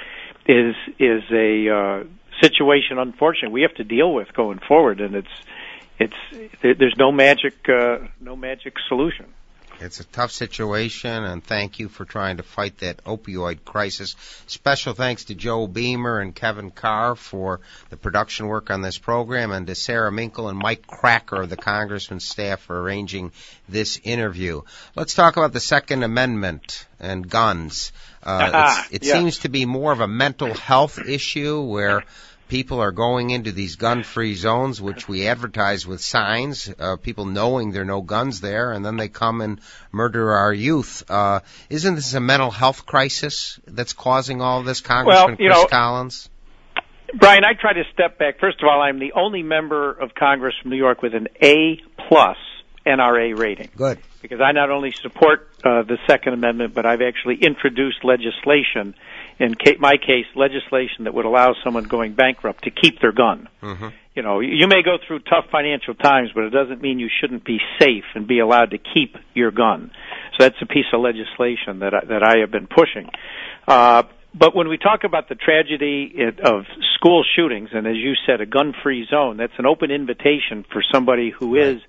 is 0.46 0.74
is 0.98 1.22
a 1.30 1.68
uh, 1.68 2.04
situation, 2.40 2.98
unfortunately, 2.98 3.52
we 3.52 3.62
have 3.62 3.74
to 3.74 3.84
deal 3.84 4.12
with 4.12 4.32
going 4.32 4.60
forward, 4.66 5.00
and 5.00 5.14
it's 5.14 5.28
it's 5.98 6.16
there's 6.62 6.96
no 6.96 7.12
magic 7.12 7.68
uh, 7.68 7.98
no 8.20 8.36
magic 8.36 8.74
solution. 8.88 9.26
It's 9.78 10.00
a 10.00 10.04
tough 10.04 10.30
situation, 10.30 11.24
and 11.24 11.44
thank 11.44 11.78
you 11.78 11.88
for 11.88 12.06
trying 12.06 12.38
to 12.38 12.42
fight 12.42 12.78
that 12.78 13.04
opioid 13.04 13.64
crisis. 13.64 14.16
Special 14.46 14.94
thanks 14.94 15.24
to 15.24 15.34
Joe 15.34 15.66
Beamer 15.66 16.18
and 16.18 16.34
Kevin 16.34 16.70
Carr 16.70 17.14
for 17.14 17.60
the 17.90 17.98
production 17.98 18.46
work 18.46 18.70
on 18.70 18.80
this 18.80 18.96
program, 18.96 19.52
and 19.52 19.66
to 19.66 19.74
Sarah 19.74 20.10
Minkle 20.10 20.48
and 20.48 20.58
Mike 20.58 20.86
Cracker 20.86 21.42
of 21.42 21.50
the 21.50 21.58
Congressman's 21.58 22.24
staff 22.24 22.60
for 22.60 22.80
arranging 22.80 23.32
this 23.68 24.00
interview. 24.02 24.62
Let's 24.94 25.14
talk 25.14 25.36
about 25.36 25.52
the 25.52 25.60
Second 25.60 26.04
Amendment 26.04 26.86
and 26.98 27.28
guns. 27.28 27.92
Uh, 28.22 28.82
it 28.90 29.04
yeah. 29.04 29.12
seems 29.12 29.38
to 29.40 29.50
be 29.50 29.66
more 29.66 29.92
of 29.92 30.00
a 30.00 30.08
mental 30.08 30.54
health 30.54 30.98
issue 30.98 31.60
where 31.60 32.04
people 32.48 32.80
are 32.80 32.92
going 32.92 33.30
into 33.30 33.52
these 33.52 33.76
gun-free 33.76 34.34
zones, 34.34 34.80
which 34.80 35.08
we 35.08 35.26
advertise 35.26 35.86
with 35.86 36.00
signs, 36.00 36.72
uh, 36.78 36.96
people 36.96 37.24
knowing 37.24 37.72
there 37.72 37.82
are 37.82 37.86
no 37.86 38.02
guns 38.02 38.40
there, 38.40 38.72
and 38.72 38.84
then 38.84 38.96
they 38.96 39.08
come 39.08 39.40
and 39.40 39.60
murder 39.92 40.32
our 40.32 40.52
youth. 40.52 41.02
Uh, 41.08 41.40
isn't 41.70 41.94
this 41.94 42.14
a 42.14 42.20
mental 42.20 42.50
health 42.50 42.86
crisis 42.86 43.58
that's 43.66 43.92
causing 43.92 44.40
all 44.40 44.62
this, 44.62 44.80
Congressman 44.80 45.36
well, 45.38 45.40
you 45.40 45.50
Chris 45.50 45.62
know, 45.62 45.66
Collins? 45.66 46.28
Brian, 47.14 47.44
I 47.44 47.54
try 47.54 47.72
to 47.72 47.84
step 47.92 48.18
back. 48.18 48.40
First 48.40 48.62
of 48.62 48.68
all, 48.68 48.80
I'm 48.80 48.98
the 48.98 49.12
only 49.12 49.42
member 49.42 49.92
of 49.92 50.14
Congress 50.14 50.54
from 50.60 50.70
New 50.70 50.76
York 50.76 51.02
with 51.02 51.14
an 51.14 51.28
A 51.42 51.80
plus 52.08 52.36
NRA 52.86 53.36
rating. 53.36 53.70
Good. 53.76 53.98
Because 54.22 54.40
I 54.40 54.52
not 54.52 54.70
only 54.70 54.92
support 54.92 55.48
uh, 55.64 55.82
the 55.82 55.98
Second 56.06 56.34
Amendment, 56.34 56.74
but 56.74 56.84
I've 56.84 57.02
actually 57.02 57.36
introduced 57.36 58.04
legislation 58.04 58.94
in 59.38 59.54
ca- 59.54 59.76
my 59.78 59.96
case, 59.96 60.26
legislation 60.34 61.04
that 61.04 61.14
would 61.14 61.24
allow 61.24 61.54
someone 61.62 61.84
going 61.84 62.14
bankrupt 62.14 62.64
to 62.64 62.70
keep 62.70 63.00
their 63.00 63.12
gun. 63.12 63.48
Mm-hmm. 63.62 63.88
You 64.14 64.22
know, 64.22 64.40
you 64.40 64.66
may 64.66 64.82
go 64.82 64.96
through 65.06 65.20
tough 65.20 65.44
financial 65.52 65.94
times, 65.94 66.30
but 66.34 66.44
it 66.44 66.50
doesn't 66.50 66.80
mean 66.80 66.98
you 66.98 67.10
shouldn't 67.20 67.44
be 67.44 67.58
safe 67.78 68.04
and 68.14 68.26
be 68.26 68.38
allowed 68.38 68.70
to 68.70 68.78
keep 68.78 69.16
your 69.34 69.50
gun. 69.50 69.90
So 70.38 70.44
that's 70.44 70.56
a 70.62 70.66
piece 70.66 70.86
of 70.94 71.00
legislation 71.00 71.80
that 71.80 71.92
I, 71.92 72.04
that 72.06 72.22
I 72.22 72.40
have 72.40 72.50
been 72.50 72.66
pushing. 72.66 73.10
Uh, 73.68 74.04
but 74.38 74.54
when 74.54 74.68
we 74.68 74.78
talk 74.78 75.04
about 75.04 75.28
the 75.28 75.34
tragedy 75.34 76.14
of 76.42 76.64
school 76.94 77.24
shootings, 77.36 77.70
and 77.72 77.86
as 77.86 77.96
you 77.96 78.14
said, 78.26 78.40
a 78.40 78.46
gun-free 78.46 79.06
zone, 79.10 79.36
that's 79.36 79.52
an 79.58 79.66
open 79.66 79.90
invitation 79.90 80.64
for 80.72 80.82
somebody 80.92 81.30
who 81.30 81.56
is 81.56 81.80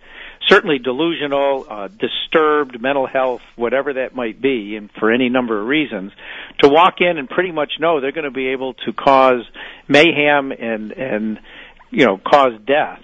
certainly 0.48 0.80
delusional, 0.80 1.66
uh, 1.70 1.88
disturbed, 1.88 2.82
mental 2.82 3.08
health, 3.08 3.42
whatever 3.56 3.94
that 3.94 4.16
might 4.16 4.42
be, 4.42 4.76
and 4.76 4.90
for 5.00 5.12
any 5.12 5.30
number 5.30 5.60
of 5.60 5.68
reasons, 5.68 6.12
to 6.60 6.70
walk 6.70 6.96
in 7.00 7.18
and 7.18 7.30
pretty 7.30 7.52
much 7.52 7.74
know 7.80 8.02
they're 8.02 8.12
going 8.12 8.26
to 8.26 8.32
be 8.32 8.48
able 8.48 8.74
to 8.74 8.94
cause 8.94 9.44
mayhem 9.88 10.52
and 10.52 10.92
and 10.92 11.40
you 11.92 12.06
know 12.06 12.18
cause 12.18 12.54
death 12.66 13.02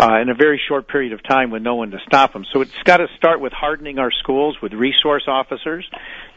uh, 0.00 0.18
in 0.20 0.30
a 0.30 0.34
very 0.34 0.60
short 0.66 0.88
period 0.88 1.12
of 1.12 1.22
time 1.22 1.50
with 1.50 1.62
no 1.62 1.74
one 1.74 1.90
to 1.90 1.98
stop 2.06 2.32
them. 2.32 2.46
So 2.52 2.62
it's 2.62 2.82
got 2.84 2.98
to 2.98 3.08
start 3.18 3.40
with 3.40 3.52
hardening 3.52 3.98
our 3.98 4.10
schools 4.10 4.56
with 4.62 4.72
resource 4.72 5.24
officers. 5.28 5.86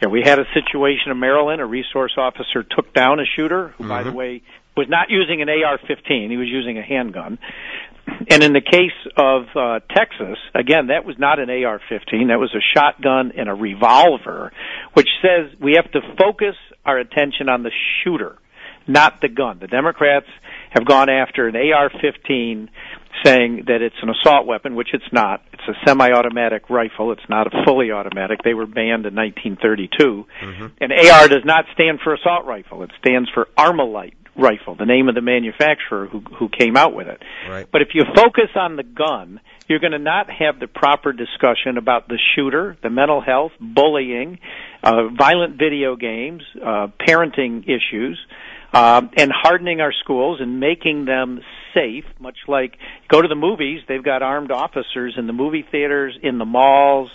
You 0.02 0.08
know, 0.08 0.10
we 0.10 0.22
had 0.22 0.38
a 0.38 0.46
situation 0.54 1.12
in 1.12 1.20
Maryland. 1.20 1.62
A 1.62 1.66
resource 1.66 2.14
officer 2.18 2.64
took 2.64 2.94
down 2.94 3.22
a 3.22 3.26
shooter 3.26 3.70
who, 3.70 3.84
mm-hmm. 3.84 3.90
by 3.90 4.04
the 4.04 4.10
mm-hmm. 4.10 4.18
way, 4.18 4.42
was 4.76 4.90
not 4.90 5.10
using 5.10 5.42
an 5.42 5.48
AR-15. 5.48 6.30
He 6.30 6.36
was 6.36 6.50
using 6.50 6.78
a 6.78 6.82
handgun. 6.82 7.40
And 8.30 8.44
in 8.44 8.54
the 8.54 8.62
case 8.62 9.14
of 9.18 9.44
uh, 9.56 9.80
Texas, 9.96 10.38
again, 10.54 10.88
that 10.88 11.06
was 11.06 11.16
not 11.18 11.40
an 11.40 11.50
AR-15. 11.50 12.28
That 12.28 12.40
was 12.40 12.54
a 12.56 12.64
shotgun 12.76 13.34
and 13.38 13.50
a 13.50 13.54
revolver, 13.54 14.52
which 14.94 15.10
says 15.22 15.52
we 15.60 15.74
have 15.76 15.92
to 15.92 16.02
focus 16.18 16.56
our 16.86 16.98
attention 17.00 17.50
on 17.50 17.64
the 17.64 17.72
shooter, 18.04 18.38
not 18.88 19.22
the 19.22 19.30
gun. 19.30 19.60
The 19.60 19.68
Democrats 19.68 20.28
have 20.72 20.86
gone 20.86 21.10
after 21.10 21.48
an 21.48 21.56
AR-15 21.56 22.70
saying 23.24 23.64
that 23.68 23.82
it's 23.82 23.96
an 24.02 24.10
assault 24.10 24.46
weapon, 24.48 24.76
which 24.76 24.90
it's 24.94 25.12
not. 25.12 25.42
It's 25.54 25.64
a 25.68 25.74
semi-automatic 25.86 26.70
rifle. 26.70 27.12
It's 27.12 27.30
not 27.30 27.48
a 27.48 27.64
fully 27.66 27.92
automatic. 27.92 28.40
They 28.44 28.54
were 28.54 28.66
banned 28.66 29.06
in 29.06 29.16
1932. 29.16 30.26
Mm-hmm. 30.42 30.66
And 30.82 30.92
AR 30.92 31.28
does 31.28 31.46
not 31.46 31.66
stand 31.74 32.00
for 32.04 32.14
assault 32.14 32.46
rifle. 32.46 32.84
It 32.84 32.92
stands 33.00 33.30
for 33.34 33.48
Armalite 33.58 34.16
rifle, 34.36 34.76
the 34.76 34.86
name 34.86 35.10
of 35.10 35.16
the 35.16 35.22
manufacturer 35.22 36.08
who 36.08 36.20
who 36.20 36.50
came 36.50 36.76
out 36.76 36.94
with 36.94 37.08
it. 37.08 37.22
Right. 37.48 37.68
But 37.72 37.82
if 37.82 37.90
you 37.94 38.04
focus 38.16 38.50
on 38.56 38.76
the 38.76 38.84
gun, 38.84 39.40
you're 39.68 39.80
going 39.80 39.92
to 39.92 40.00
not 40.00 40.30
have 40.30 40.60
the 40.60 40.68
proper 40.68 41.14
discussion 41.14 41.78
about 41.78 42.08
the 42.08 42.18
shooter, 42.36 42.78
the 42.82 42.90
mental 42.90 43.22
health, 43.22 43.52
bullying, 43.60 44.40
uh, 44.84 45.08
violent 45.10 45.58
video 45.58 45.96
games, 45.96 46.44
uh, 46.62 46.88
parenting 47.00 47.64
issues. 47.64 48.20
Uh, 48.76 49.04
and 49.18 49.32
hardening 49.32 49.82
our 49.82 49.94
schools 49.94 50.42
and 50.42 50.60
making 50.60 51.06
them 51.06 51.42
safe, 51.76 52.06
much 52.20 52.38
like 52.48 52.76
go 53.08 53.22
to 53.22 53.28
the 53.28 53.36
movies, 53.36 53.82
they've 53.88 54.04
got 54.04 54.24
armed 54.24 54.50
officers 54.50 55.14
in 55.16 55.28
the 55.28 55.34
movie 55.34 55.64
theaters, 55.72 56.18
in 56.24 56.40
the 56.40 56.46
malls, 56.46 57.12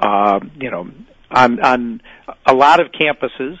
uh, 0.00 0.40
you 0.60 0.68
know, 0.68 0.90
on, 1.30 1.60
on 1.60 2.00
a 2.44 2.52
lot 2.52 2.80
of 2.80 2.88
campuses 2.88 3.56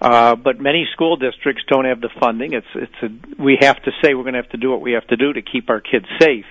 Uh, 0.00 0.36
but 0.36 0.60
many 0.60 0.86
school 0.92 1.16
districts 1.16 1.62
don't 1.68 1.84
have 1.84 2.00
the 2.00 2.10
funding. 2.20 2.52
It's 2.52 2.66
it's 2.74 2.92
a, 3.02 3.42
we 3.42 3.58
have 3.60 3.82
to 3.82 3.90
say 4.02 4.14
we're 4.14 4.22
going 4.22 4.34
to 4.34 4.42
have 4.42 4.50
to 4.50 4.56
do 4.56 4.70
what 4.70 4.80
we 4.80 4.92
have 4.92 5.06
to 5.08 5.16
do 5.16 5.32
to 5.32 5.42
keep 5.42 5.70
our 5.70 5.80
kids 5.80 6.06
safe. 6.20 6.44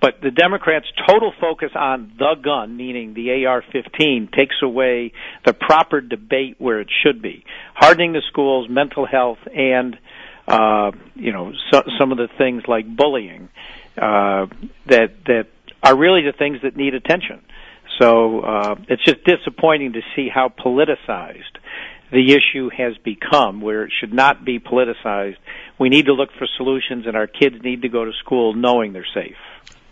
But 0.00 0.20
the 0.22 0.30
Democrats' 0.30 0.86
total 1.08 1.32
focus 1.40 1.70
on 1.74 2.12
the 2.18 2.34
gun, 2.42 2.76
meaning 2.76 3.14
the 3.14 3.46
AR-15, 3.46 4.32
takes 4.32 4.56
away 4.62 5.12
the 5.46 5.54
proper 5.54 6.02
debate 6.02 6.56
where 6.58 6.80
it 6.80 6.88
should 7.02 7.22
be. 7.22 7.44
Hardening 7.74 8.12
the 8.12 8.22
schools, 8.28 8.68
mental 8.68 9.06
health, 9.06 9.38
and 9.52 9.96
uh, 10.46 10.92
you 11.14 11.32
know 11.32 11.52
so, 11.72 11.82
some 11.98 12.12
of 12.12 12.18
the 12.18 12.28
things 12.38 12.62
like 12.68 12.86
bullying 12.86 13.48
uh, 13.96 14.46
that 14.86 15.14
that 15.26 15.46
are 15.82 15.96
really 15.96 16.22
the 16.22 16.36
things 16.36 16.58
that 16.62 16.76
need 16.76 16.94
attention. 16.94 17.40
So 18.00 18.40
uh, 18.40 18.74
it's 18.88 19.04
just 19.04 19.24
disappointing 19.24 19.94
to 19.94 20.00
see 20.14 20.28
how 20.28 20.48
politicized 20.48 21.58
the 22.10 22.32
issue 22.32 22.70
has 22.70 22.96
become 22.98 23.60
where 23.60 23.84
it 23.84 23.92
should 23.98 24.12
not 24.12 24.44
be 24.44 24.58
politicized. 24.58 25.36
We 25.78 25.88
need 25.88 26.06
to 26.06 26.12
look 26.12 26.30
for 26.38 26.46
solutions 26.56 27.06
and 27.06 27.16
our 27.16 27.26
kids 27.26 27.56
need 27.62 27.82
to 27.82 27.88
go 27.88 28.04
to 28.04 28.12
school 28.24 28.54
knowing 28.54 28.92
they're 28.92 29.06
safe. 29.14 29.36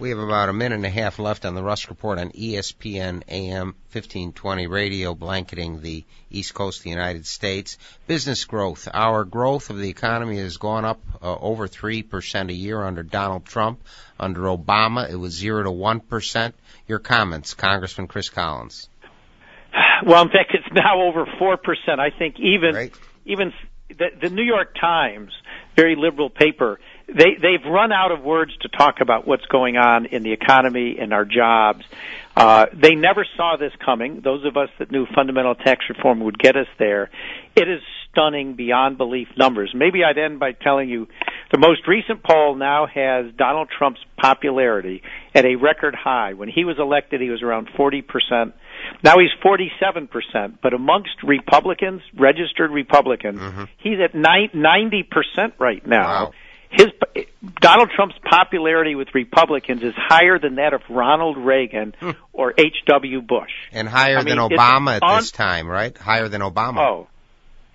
We 0.03 0.11
have 0.11 0.19
about 0.19 0.49
a 0.49 0.53
minute 0.53 0.75
and 0.75 0.85
a 0.85 0.91
half 0.91 1.21
left 1.21 1.45
on 1.45 1.55
the 1.55 1.63
Rusk 1.63 1.89
Report 1.89 2.19
on 2.19 2.31
ESPN 2.31 3.23
AM 3.29 3.77
1520 3.93 4.67
radio 4.67 5.15
blanketing 5.15 5.81
the 5.81 6.05
East 6.29 6.55
Coast 6.55 6.81
of 6.81 6.85
the 6.85 6.91
United 6.91 7.25
States. 7.25 7.79
Business 8.09 8.45
growth. 8.45 8.89
Our 8.93 9.25
growth 9.25 9.71
of 9.71 9.79
the 9.79 9.89
economy 9.89 10.39
has 10.39 10.57
gone 10.57 10.85
up 10.85 11.01
uh, 11.23 11.37
over 11.37 11.69
3% 11.69 12.51
a 12.51 12.53
year 12.53 12.83
under 12.83 13.05
Donald 13.05 13.45
Trump. 13.45 13.81
Under 14.19 14.41
Obama, 14.41 15.09
it 15.09 15.15
was 15.15 15.35
0 15.35 15.63
to 15.63 15.71
1%. 15.71 16.53
Your 16.89 16.99
comments, 16.99 17.55
Congressman 17.55 18.09
Chris 18.09 18.29
Collins. 18.29 18.89
Well, 20.05 20.23
in 20.23 20.29
fact, 20.31 20.55
it's 20.55 20.75
now 20.75 21.01
over 21.03 21.27
four 21.39 21.57
percent. 21.57 22.01
I 22.01 22.11
think 22.11 22.41
even 22.41 22.75
right. 22.75 22.93
even 23.25 23.53
the, 23.89 24.07
the 24.21 24.31
New 24.31 24.43
York 24.43 24.75
Times, 24.81 25.33
very 25.77 25.97
liberal 25.97 26.31
paper, 26.31 26.81
they 27.09 27.37
they've 27.41 27.65
run 27.65 27.93
out 27.93 28.11
of 28.11 28.23
words 28.23 28.53
to 28.63 28.69
talk 28.69 29.01
about 29.01 29.27
what's 29.27 29.47
going 29.47 29.77
on 29.77 30.07
in 30.07 30.23
the 30.23 30.33
economy 30.33 30.97
and 30.99 31.13
our 31.13 31.25
jobs. 31.25 31.85
Uh, 32.37 32.67
they 32.73 32.95
never 32.95 33.27
saw 33.37 33.57
this 33.59 33.73
coming. 33.85 34.21
Those 34.23 34.45
of 34.45 34.57
us 34.57 34.71
that 34.79 34.91
knew 34.91 35.07
fundamental 35.15 35.55
tax 35.55 35.85
reform 35.89 36.21
would 36.21 36.39
get 36.39 36.57
us 36.57 36.69
there. 36.79 37.11
It 37.55 37.69
is 37.69 37.81
stunning 38.11 38.55
beyond 38.55 38.99
belief 38.99 39.29
numbers. 39.37 39.73
Maybe 39.75 40.05
I'd 40.05 40.19
end 40.19 40.39
by 40.39 40.53
telling 40.53 40.89
you 40.89 41.09
the 41.51 41.59
most 41.59 41.87
recent 41.87 42.23
poll 42.23 42.55
now 42.55 42.87
has 42.87 43.27
Donald 43.37 43.69
Trump's 43.77 44.01
popularity 44.21 45.03
at 45.35 45.45
a 45.45 45.57
record 45.57 45.95
high. 45.95 46.35
When 46.35 46.49
he 46.49 46.65
was 46.65 46.77
elected, 46.79 47.21
he 47.21 47.31
was 47.31 47.43
around 47.43 47.69
40%. 47.69 48.53
Now 49.03 49.15
he's 49.19 49.31
47%, 49.45 50.59
but 50.63 50.75
amongst 50.75 51.23
Republicans, 51.23 52.03
registered 52.19 52.71
Republicans, 52.71 53.41
mm-hmm. 53.41 53.65
he's 53.79 53.99
at 54.03 54.13
90% 54.13 55.53
right 55.59 55.87
now. 55.87 56.03
Wow. 56.03 56.33
His 56.71 56.87
Donald 57.61 57.91
Trump's 57.95 58.15
popularity 58.25 58.95
with 58.95 59.09
Republicans 59.15 59.83
is 59.83 59.93
higher 59.95 60.39
than 60.39 60.55
that 60.55 60.73
of 60.73 60.81
Ronald 60.89 61.37
Reagan 61.37 61.95
hmm. 62.01 62.11
or 62.33 62.55
H.W. 62.57 63.21
Bush. 63.21 63.51
And 63.73 63.87
higher 63.87 64.19
I 64.19 64.23
than 64.23 64.39
mean, 64.39 64.51
Obama 64.51 64.99
at 64.99 65.19
this 65.19 65.33
time, 65.33 65.69
right? 65.69 65.97
Higher 65.97 66.29
than 66.29 66.41
Obama. 66.41 66.79
Oh. 66.79 67.09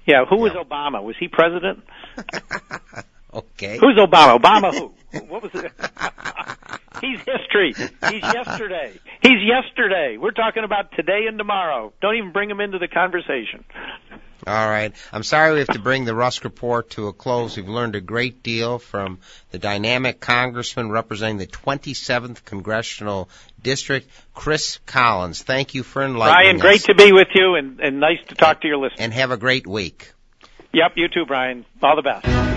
Yeah, 0.08 0.26
who 0.28 0.38
was 0.38 0.54
Obama? 0.54 1.04
Was 1.04 1.16
he 1.20 1.28
president? 1.28 1.84
okay. 3.38 3.78
Who's 3.78 3.98
Obama? 3.98 4.40
Obama 4.40 4.74
who? 4.74 5.20
What 5.28 5.44
was 5.44 5.52
it? 5.64 5.72
He's 7.02 7.20
history. 7.20 7.74
He's 8.10 8.24
yesterday. 8.24 8.94
He's 9.22 9.44
yesterday. 9.44 10.18
We're 10.18 10.32
talking 10.32 10.64
about 10.64 10.92
today 10.94 11.26
and 11.28 11.38
tomorrow. 11.38 11.94
Don't 12.02 12.16
even 12.16 12.32
bring 12.32 12.50
him 12.50 12.60
into 12.60 12.80
the 12.80 12.88
conversation. 12.88 13.64
All 14.48 14.70
right. 14.70 14.94
I'm 15.12 15.24
sorry 15.24 15.54
we 15.54 15.60
have 15.60 15.68
to 15.70 15.80
bring 15.80 16.06
the 16.06 16.16
Rusk 16.16 16.44
Report 16.44 16.90
to 16.92 17.08
a 17.08 17.14
close. 17.14 17.58
We've 17.58 17.68
learned 17.68 17.96
a 17.96 18.02
great 18.02 18.44
deal 18.44 18.80
from 18.80 19.20
the 19.52 19.60
dynamic 19.60 20.20
congressman 20.20 20.90
representing 20.90 21.38
the 21.38 21.48
27th 21.48 22.46
Congressional 22.46 23.30
District, 23.62 24.10
Chris 24.34 24.80
Collins. 24.86 25.44
Thank 25.44 25.76
you 25.76 25.84
for 25.84 26.02
enlightening 26.04 26.58
Brian, 26.58 26.60
great 26.60 26.82
to 26.84 26.96
be 26.96 27.12
with 27.12 27.28
you 27.36 27.56
and, 27.56 27.80
and 27.80 28.00
nice 28.00 28.20
to 28.30 28.36
talk 28.36 28.62
to 28.62 28.68
your 28.68 28.78
listeners. 28.78 29.00
And 29.02 29.14
have 29.14 29.32
a 29.32 29.38
great 29.38 29.68
week. 29.68 30.14
Yep, 30.74 30.94
you 30.96 31.08
too, 31.10 31.26
Brian. 31.28 31.66
All 31.84 31.96
the 31.96 32.02
best. 32.02 32.57